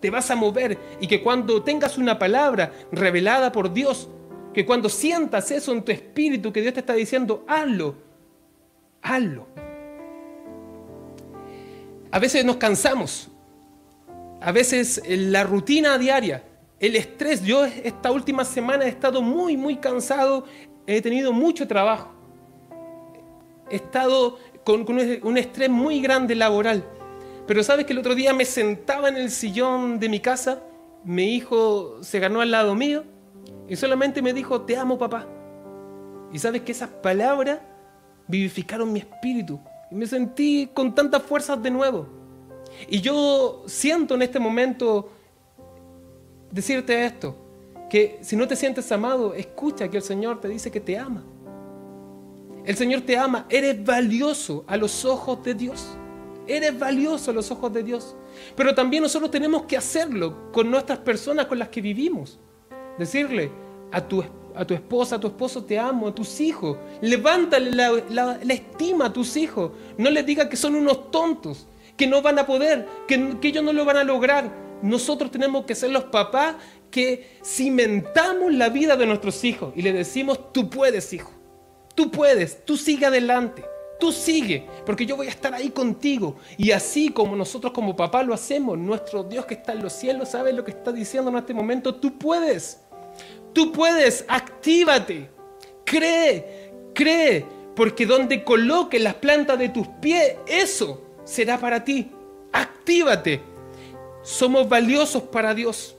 te 0.00 0.10
vas 0.10 0.30
a 0.30 0.36
mover 0.36 0.78
y 1.00 1.06
que 1.06 1.22
cuando 1.22 1.62
tengas 1.62 1.98
una 1.98 2.18
palabra 2.18 2.72
revelada 2.92 3.50
por 3.50 3.72
Dios, 3.72 4.08
que 4.54 4.64
cuando 4.64 4.88
sientas 4.88 5.50
eso 5.50 5.72
en 5.72 5.82
tu 5.82 5.92
espíritu 5.92 6.52
que 6.52 6.60
Dios 6.60 6.74
te 6.74 6.80
está 6.80 6.94
diciendo, 6.94 7.44
hazlo, 7.48 7.96
hazlo. 9.02 9.46
A 12.10 12.18
veces 12.18 12.44
nos 12.44 12.56
cansamos 12.56 13.30
a 14.40 14.52
veces 14.52 15.02
la 15.06 15.44
rutina 15.44 15.98
diaria, 15.98 16.44
el 16.78 16.96
estrés. 16.96 17.42
Yo 17.42 17.64
esta 17.64 18.10
última 18.12 18.44
semana 18.44 18.84
he 18.84 18.88
estado 18.88 19.22
muy, 19.22 19.56
muy 19.56 19.76
cansado, 19.76 20.44
he 20.86 21.00
tenido 21.02 21.32
mucho 21.32 21.66
trabajo. 21.66 22.14
He 23.70 23.76
estado 23.76 24.38
con, 24.64 24.86
un 25.22 25.38
estrés 25.38 25.68
muy 25.68 26.00
grande 26.00 26.34
laboral. 26.34 26.84
Pero 27.46 27.62
sabes 27.62 27.86
que 27.86 27.92
el 27.92 27.98
otro 27.98 28.14
día 28.14 28.32
me 28.32 28.44
sentaba 28.44 29.08
en 29.08 29.16
el 29.16 29.30
sillón 29.30 29.98
de 29.98 30.08
mi 30.08 30.20
casa, 30.20 30.62
mi 31.04 31.34
hijo 31.34 32.02
se 32.02 32.18
ganó 32.18 32.42
al 32.42 32.50
lado 32.50 32.74
mío 32.74 33.04
y 33.68 33.76
solamente 33.76 34.20
me 34.20 34.32
dijo, 34.32 34.62
te 34.62 34.76
amo 34.76 34.98
papá. 34.98 35.26
Y 36.32 36.38
sabes 36.38 36.62
que 36.62 36.72
esas 36.72 36.90
palabras 36.90 37.60
vivificaron 38.26 38.92
mi 38.92 38.98
espíritu 38.98 39.58
y 39.90 39.94
me 39.94 40.06
sentí 40.06 40.68
con 40.74 40.94
tantas 40.94 41.22
fuerzas 41.22 41.62
de 41.62 41.70
nuevo. 41.70 42.17
Y 42.86 43.00
yo 43.00 43.64
siento 43.66 44.14
en 44.14 44.22
este 44.22 44.38
momento 44.38 45.10
decirte 46.50 47.04
esto, 47.04 47.36
que 47.88 48.18
si 48.22 48.36
no 48.36 48.46
te 48.46 48.56
sientes 48.56 48.90
amado, 48.92 49.34
escucha 49.34 49.88
que 49.88 49.96
el 49.96 50.02
Señor 50.02 50.40
te 50.40 50.48
dice 50.48 50.70
que 50.70 50.80
te 50.80 50.98
ama. 50.98 51.24
El 52.64 52.76
Señor 52.76 53.00
te 53.00 53.16
ama, 53.16 53.46
eres 53.48 53.82
valioso 53.82 54.64
a 54.66 54.76
los 54.76 55.04
ojos 55.04 55.42
de 55.42 55.54
Dios. 55.54 55.88
Eres 56.46 56.78
valioso 56.78 57.30
a 57.30 57.34
los 57.34 57.50
ojos 57.50 57.72
de 57.72 57.82
Dios. 57.82 58.14
Pero 58.54 58.74
también 58.74 59.02
nosotros 59.02 59.30
tenemos 59.30 59.62
que 59.62 59.76
hacerlo 59.76 60.52
con 60.52 60.70
nuestras 60.70 60.98
personas 60.98 61.46
con 61.46 61.58
las 61.58 61.68
que 61.68 61.80
vivimos. 61.80 62.38
Decirle 62.98 63.50
a 63.90 64.06
tu, 64.06 64.22
a 64.54 64.64
tu 64.66 64.74
esposa, 64.74 65.16
a 65.16 65.20
tu 65.20 65.28
esposo, 65.28 65.64
te 65.64 65.78
amo, 65.78 66.08
a 66.08 66.14
tus 66.14 66.40
hijos. 66.40 66.76
Levántale 67.00 67.70
la, 67.70 68.38
la 68.42 68.54
estima 68.54 69.06
a 69.06 69.12
tus 69.12 69.36
hijos. 69.36 69.72
No 69.96 70.10
les 70.10 70.24
digas 70.26 70.48
que 70.48 70.56
son 70.56 70.74
unos 70.74 71.10
tontos 71.10 71.66
que 71.98 72.06
no 72.06 72.22
van 72.22 72.38
a 72.38 72.46
poder, 72.46 72.86
que, 73.06 73.36
ellos 73.42 73.62
no 73.62 73.74
lo 73.74 73.84
van 73.84 73.98
a 73.98 74.04
lograr. 74.04 74.50
Nosotros 74.80 75.30
tenemos 75.30 75.66
que 75.66 75.74
ser 75.74 75.90
los 75.90 76.04
papás 76.04 76.54
que 76.90 77.38
cimentamos 77.44 78.54
la 78.54 78.70
vida 78.70 78.96
de 78.96 79.04
nuestros 79.04 79.44
hijos 79.44 79.74
y 79.76 79.82
le 79.82 79.92
decimos, 79.92 80.52
tú 80.52 80.70
puedes, 80.70 81.12
hijo, 81.12 81.32
tú 81.94 82.10
puedes, 82.10 82.64
tú 82.64 82.76
sigue 82.76 83.04
adelante, 83.04 83.64
tú 83.98 84.12
sigue, 84.12 84.64
porque 84.86 85.04
yo 85.04 85.16
voy 85.16 85.26
a 85.26 85.30
estar 85.30 85.52
ahí 85.52 85.70
contigo. 85.70 86.36
Y 86.56 86.70
así 86.70 87.08
como 87.08 87.34
nosotros 87.34 87.72
como 87.72 87.96
papá 87.96 88.22
lo 88.22 88.32
hacemos, 88.32 88.78
nuestro 88.78 89.24
Dios 89.24 89.44
que 89.44 89.54
está 89.54 89.72
en 89.72 89.82
los 89.82 89.92
cielos 89.92 90.30
sabe 90.30 90.52
lo 90.52 90.64
que 90.64 90.70
está 90.70 90.92
diciendo 90.92 91.30
en 91.30 91.38
este 91.38 91.52
momento, 91.52 91.96
tú 91.96 92.16
puedes, 92.16 92.80
tú 93.52 93.72
puedes, 93.72 94.24
actívate, 94.28 95.28
cree, 95.84 96.72
cree, 96.94 97.44
porque 97.74 98.06
donde 98.06 98.44
coloque 98.44 99.00
las 99.00 99.14
plantas 99.14 99.58
de 99.58 99.70
tus 99.70 99.88
pies, 100.00 100.36
eso 100.46 101.07
será 101.28 101.58
para 101.58 101.84
ti. 101.84 102.10
Actívate. 102.52 103.42
Somos 104.22 104.68
valiosos 104.68 105.22
para 105.24 105.54
Dios. 105.54 105.94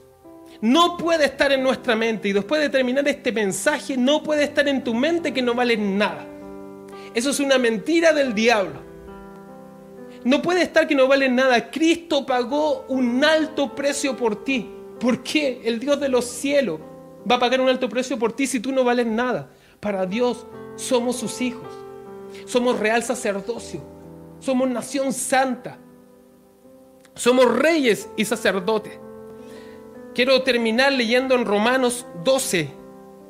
no 0.61 0.97
puede 0.97 1.23
estar 1.25 1.53
en 1.53 1.63
nuestra 1.63 1.95
mente. 1.95 2.27
Y 2.27 2.33
después 2.33 2.59
de 2.59 2.69
terminar 2.69 3.07
este 3.07 3.31
mensaje, 3.31 3.95
no 3.95 4.21
puede 4.21 4.43
estar 4.43 4.67
en 4.67 4.83
tu 4.83 4.93
mente 4.93 5.33
que 5.33 5.41
no 5.41 5.53
vale 5.53 5.77
nada. 5.77 6.25
Eso 7.13 7.29
es 7.29 7.39
una 7.39 7.57
mentira 7.57 8.11
del 8.11 8.33
diablo. 8.33 8.81
No 10.25 10.41
puede 10.41 10.63
estar 10.63 10.85
que 10.85 10.95
no 10.95 11.07
vale 11.07 11.29
nada. 11.29 11.71
Cristo 11.71 12.25
pagó 12.25 12.85
un 12.89 13.23
alto 13.23 13.73
precio 13.73 14.17
por 14.17 14.43
ti. 14.43 14.69
¿Por 14.99 15.23
qué? 15.23 15.61
El 15.63 15.79
Dios 15.79 15.97
de 16.01 16.09
los 16.09 16.25
cielos 16.25 16.81
va 17.29 17.35
a 17.35 17.39
pagar 17.39 17.61
un 17.61 17.69
alto 17.69 17.87
precio 17.87 18.19
por 18.19 18.33
ti 18.33 18.45
si 18.45 18.59
tú 18.59 18.73
no 18.73 18.83
vales 18.83 19.05
nada. 19.07 19.49
Para 19.79 20.05
Dios 20.05 20.45
somos 20.75 21.15
sus 21.15 21.39
hijos. 21.39 21.69
Somos 22.45 22.77
real 22.79 23.01
sacerdocio. 23.01 23.98
Somos 24.39 24.69
nación 24.69 25.13
santa. 25.13 25.77
Somos 27.13 27.45
reyes 27.57 28.09
y 28.15 28.25
sacerdotes. 28.25 28.99
Quiero 30.15 30.41
terminar 30.43 30.91
leyendo 30.91 31.35
en 31.35 31.45
Romanos 31.45 32.05
12, 32.23 32.69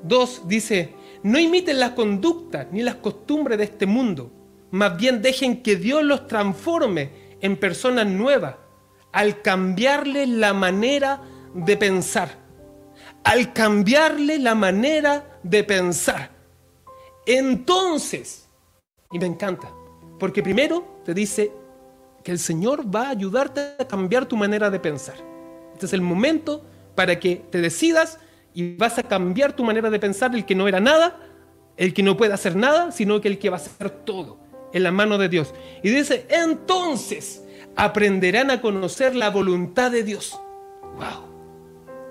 2 0.03 0.47
dice, 0.47 0.95
no 1.24 1.38
imiten 1.38 1.80
las 1.80 1.91
conductas 1.91 2.68
ni 2.72 2.82
las 2.82 2.95
costumbres 2.95 3.57
de 3.57 3.66
este 3.66 3.86
mundo, 3.86 4.32
más 4.72 4.97
bien 4.97 5.22
dejen 5.22 5.62
que 5.62 5.76
Dios 5.76 6.03
los 6.03 6.28
transforme 6.28 7.12
en 7.41 7.57
personas 7.57 8.07
nuevas 8.07 8.55
al 9.12 9.41
cambiarle 9.41 10.28
la 10.28 10.53
manera 10.53 11.22
de 11.53 11.78
pensar. 11.78 12.38
Al 13.24 13.53
cambiarle 13.53 14.39
la 14.39 14.55
manera 14.55 15.39
de 15.43 15.64
pensar. 15.64 16.32
Entonces, 17.26 18.47
y 19.12 19.20
me 19.20 19.26
encanta, 19.26 19.72
porque 20.20 20.43
primero 20.43 21.01
te 21.05 21.13
dice 21.13 21.51
que 22.24 22.32
el 22.32 22.39
Señor 22.39 22.93
va 22.93 23.07
a 23.07 23.09
ayudarte 23.11 23.76
a 23.80 23.88
cambiar 23.88 24.26
tu 24.26 24.36
manera 24.36 24.70
de 24.70 24.80
pensar. 24.80 25.15
Este 25.74 25.86
es 25.86 25.93
el 25.93 26.01
momento 26.01 26.65
para 26.95 27.20
que 27.20 27.38
te 27.49 27.61
decidas 27.61 28.20
y 28.53 28.76
vas 28.76 28.97
a 28.97 29.03
cambiar 29.03 29.53
tu 29.53 29.63
manera 29.63 29.89
de 29.89 29.99
pensar, 29.99 30.36
el 30.36 30.45
que 30.45 30.55
no 30.55 30.67
era 30.67 30.80
nada, 30.80 31.17
el 31.78 31.93
que 31.93 32.03
no 32.03 32.17
puede 32.17 32.34
hacer 32.34 32.55
nada, 32.55 32.91
sino 32.91 33.22
que 33.22 33.30
el 33.30 33.39
que 33.39 33.49
va 33.49 33.57
a 33.57 33.59
hacer 33.61 33.89
todo 33.89 34.38
en 34.74 34.84
la 34.84 34.91
mano 34.91 35.17
de 35.17 35.30
Dios. 35.30 35.53
Y 35.82 35.89
dice, 35.89 36.26
entonces 36.30 37.43
aprenderán 37.76 38.51
a 38.51 38.61
conocer 38.61 39.15
la 39.15 39.30
voluntad 39.30 39.89
de 39.91 40.03
Dios. 40.03 40.38
Wow. 40.97 41.30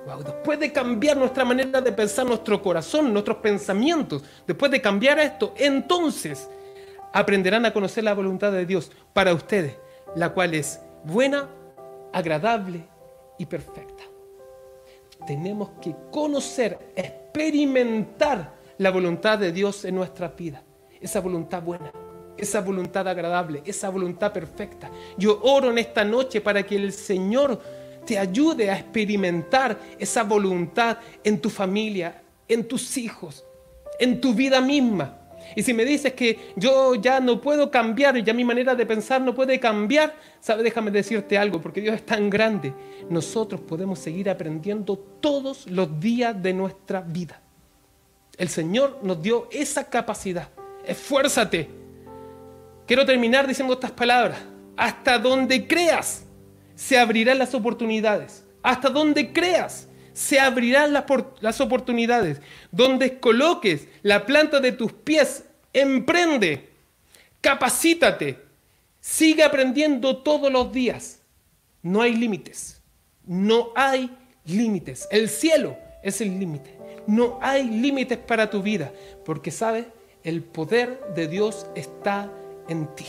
Wow. 0.07 0.23
Después 0.25 0.59
de 0.59 0.73
cambiar 0.73 1.19
nuestra 1.19 1.45
manera 1.45 1.83
de 1.83 1.93
pensar, 1.93 2.25
nuestro 2.25 2.63
corazón, 2.63 3.13
nuestros 3.13 3.37
pensamientos, 3.39 4.25
después 4.47 4.73
de 4.73 4.81
cambiar 4.81 5.19
esto, 5.19 5.53
entonces 5.59 6.49
aprenderán 7.13 7.67
a 7.67 7.73
conocer 7.73 8.05
la 8.05 8.15
voluntad 8.15 8.53
de 8.53 8.67
Dios 8.67 8.93
para 9.13 9.35
ustedes, 9.35 9.77
la 10.15 10.31
cual 10.31 10.55
es 10.55 10.81
buena, 11.05 11.49
agradable 12.13 12.87
y 13.39 13.47
perfecta 13.47 14.05
tenemos 15.27 15.71
que 15.81 15.95
conocer, 16.11 16.93
experimentar 16.97 18.55
la 18.79 18.91
voluntad 18.91 19.39
de 19.39 19.53
Dios 19.53 19.85
en 19.85 19.95
nuestra 19.95 20.29
vida. 20.29 20.63
Esa 21.01 21.21
voluntad 21.21 21.63
buena, 21.63 21.93
esa 22.37 22.61
voluntad 22.61 23.07
agradable, 23.07 23.63
esa 23.65 23.89
voluntad 23.89 24.33
perfecta. 24.33 24.91
Yo 25.17 25.41
oro 25.43 25.71
en 25.71 25.79
esta 25.79 26.05
noche 26.05 26.41
para 26.41 26.63
que 26.65 26.77
el 26.77 26.93
Señor 26.93 27.61
te 28.07 28.19
ayude 28.19 28.71
a 28.71 28.79
experimentar 28.79 29.79
esa 29.99 30.23
voluntad 30.25 30.99
en 31.23 31.41
tu 31.41 31.51
familia, 31.51 32.23
en 32.49 32.67
tus 32.67 32.97
hijos, 32.97 33.45
en 33.99 34.21
tu 34.21 34.33
vida 34.35 34.61
misma. 34.61 35.18
Y 35.57 35.63
si 35.63 35.75
me 35.75 35.85
dices 35.85 36.13
que 36.13 36.53
yo 36.57 36.95
ya 36.95 37.21
no 37.21 37.41
puedo 37.41 37.71
cambiar, 37.71 38.23
ya 38.23 38.33
mi 38.33 38.45
manera 38.45 38.75
de 38.75 38.87
pensar 38.87 39.21
no 39.21 39.35
puede 39.35 39.59
cambiar, 39.59 40.15
sabe, 40.41 40.63
déjame 40.63 40.91
decirte 40.91 41.39
algo, 41.39 41.61
porque 41.61 41.81
Dios 41.81 41.95
es 41.95 42.05
tan 42.05 42.31
grande. 42.31 42.73
Nosotros 43.09 43.61
podemos 43.61 43.99
seguir 43.99 44.31
aprendiendo 44.31 44.97
todos 45.21 45.67
los 45.67 45.99
días 46.01 46.41
de 46.43 46.53
nuestra 46.53 47.01
vida. 47.01 47.41
El 48.37 48.49
Señor 48.49 49.01
nos 49.03 49.21
dio 49.21 49.49
esa 49.51 49.85
capacidad. 49.89 50.49
Esfuérzate. 50.87 51.69
Quiero 52.87 53.05
terminar 53.05 53.47
diciendo 53.47 53.75
estas 53.75 53.91
palabras. 53.91 54.39
Hasta 54.77 55.19
donde 55.19 55.67
creas, 55.67 56.25
se 56.77 56.97
abrirán 56.97 57.39
las 57.39 57.53
oportunidades. 57.53 58.45
Hasta 58.63 58.89
donde 58.89 59.33
creas, 59.33 59.88
se 60.19 60.41
abrirán 60.41 60.93
las, 60.93 61.61
oportunidades. 61.61 62.41
Donde 62.73 63.21
coloques 63.21 63.87
la 64.03 64.27
planta 64.27 64.59
de 64.59 64.73
tus 64.73 64.93
pies, 64.93 65.45
emprende, 65.73 66.71
capacítate, 67.41 68.37
sigue 69.01 69.45
aprendiendo 69.45 70.17
todos 70.17 70.51
los 70.51 70.73
días. 70.73 71.21
No 71.83 72.03
hay 72.03 72.17
límites, 72.17 72.83
no 73.25 73.71
hay 73.77 74.11
límites. 74.45 75.07
El 75.13 75.29
cielo 75.29 75.79
es 76.03 76.21
el 76.21 76.37
límite. 76.37 76.77
No 77.07 77.39
hay 77.41 77.63
límites 77.71 78.19
para 78.19 78.51
tu 78.51 78.61
vida, 78.61 78.93
porque 79.25 79.53
sabes, 79.53 79.87
el 80.25 80.43
poder 80.43 81.01
de 81.15 81.29
Dios 81.29 81.65
está 81.77 82.29
en 82.69 82.93
ti. 82.97 83.07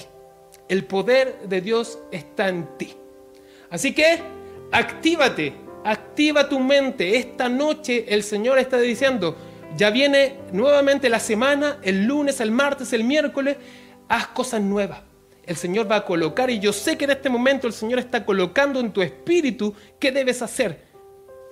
El 0.68 0.86
poder 0.86 1.39
de 1.49 1.60
Dios 1.60 1.97
está 2.12 2.49
en 2.49 2.68
ti. 2.78 2.93
Así 3.72 3.95
que 3.95 4.20
actívate 4.72 5.69
Activa 5.84 6.50
tu 6.50 6.60
mente. 6.60 7.18
Esta 7.18 7.50
noche 7.50 8.06
el 8.10 8.24
Señor 8.24 8.60
está 8.60 8.78
diciendo, 8.78 9.36
ya 9.78 9.90
viene 9.90 10.36
nuevamente 10.52 11.10
la 11.10 11.20
semana, 11.20 11.80
el 11.84 12.06
lunes, 12.06 12.40
el 12.40 12.52
martes, 12.52 12.92
el 12.94 13.04
miércoles, 13.04 13.58
haz 14.08 14.28
cosas 14.28 14.62
nuevas. 14.62 15.02
El 15.46 15.56
Señor 15.56 15.90
va 15.90 15.98
a 15.98 16.06
colocar, 16.06 16.50
y 16.52 16.60
yo 16.60 16.72
sé 16.72 16.98
que 16.98 17.06
en 17.06 17.12
este 17.12 17.30
momento 17.30 17.66
el 17.66 17.74
Señor 17.74 17.98
está 17.98 18.24
colocando 18.24 18.80
en 18.80 18.92
tu 18.92 19.02
espíritu 19.02 19.74
qué 19.98 20.12
debes 20.12 20.44
hacer, 20.44 20.86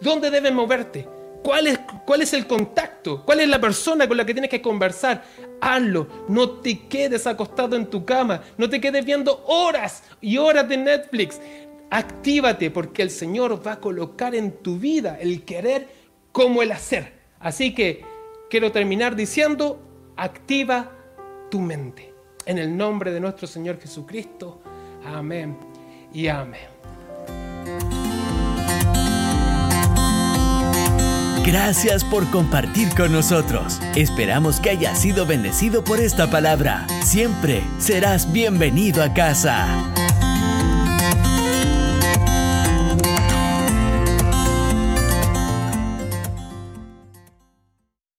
dónde 0.02 0.30
debes 0.30 0.54
moverte, 0.54 1.08
cuál 1.44 1.66
es, 1.66 1.80
cuál 2.06 2.22
es 2.22 2.34
el 2.34 2.46
contacto, 2.46 3.24
cuál 3.26 3.40
es 3.40 3.48
la 3.48 3.60
persona 3.60 4.08
con 4.08 4.18
la 4.18 4.26
que 4.26 4.34
tienes 4.34 4.52
que 4.52 4.62
conversar. 4.62 5.24
Hazlo, 5.62 6.08
no 6.28 6.50
te 6.60 6.88
quedes 6.88 7.26
acostado 7.26 7.76
en 7.76 7.88
tu 7.88 8.06
cama, 8.06 8.44
no 8.58 8.70
te 8.70 8.80
quedes 8.80 9.04
viendo 9.04 9.44
horas 9.48 10.04
y 10.22 10.38
horas 10.38 10.70
de 10.70 10.78
Netflix. 10.78 11.40
Actívate 11.90 12.70
porque 12.70 13.02
el 13.02 13.10
Señor 13.10 13.66
va 13.66 13.74
a 13.74 13.80
colocar 13.80 14.36
en 14.36 14.52
tu 14.62 14.78
vida 14.78 15.18
el 15.20 15.44
querer 15.44 15.88
como 16.32 16.62
el 16.62 16.72
hacer. 16.72 17.14
Así 17.40 17.74
que 17.74 18.04
quiero 18.50 18.72
terminar 18.72 19.16
diciendo, 19.16 19.80
activa 20.18 20.92
tu 21.50 21.60
mente. 21.60 22.14
En 22.46 22.58
el 22.58 22.76
nombre 22.76 23.12
de 23.12 23.20
nuestro 23.20 23.48
Señor 23.48 23.80
Jesucristo. 23.80 24.62
Amén 25.06 25.58
y 26.14 26.28
amén. 26.28 26.78
Gracias 31.46 32.04
por 32.04 32.30
compartir 32.30 32.90
con 32.96 33.14
nosotros. 33.14 33.80
Esperamos 33.96 34.60
que 34.60 34.72
hayas 34.72 35.00
sido 35.00 35.26
bendecido 35.26 35.82
por 35.82 36.02
esta 36.02 36.30
palabra. 36.30 36.86
Siempre 37.06 37.64
serás 37.80 38.34
bienvenido 38.34 39.02
a 39.02 39.14
casa. 39.14 39.66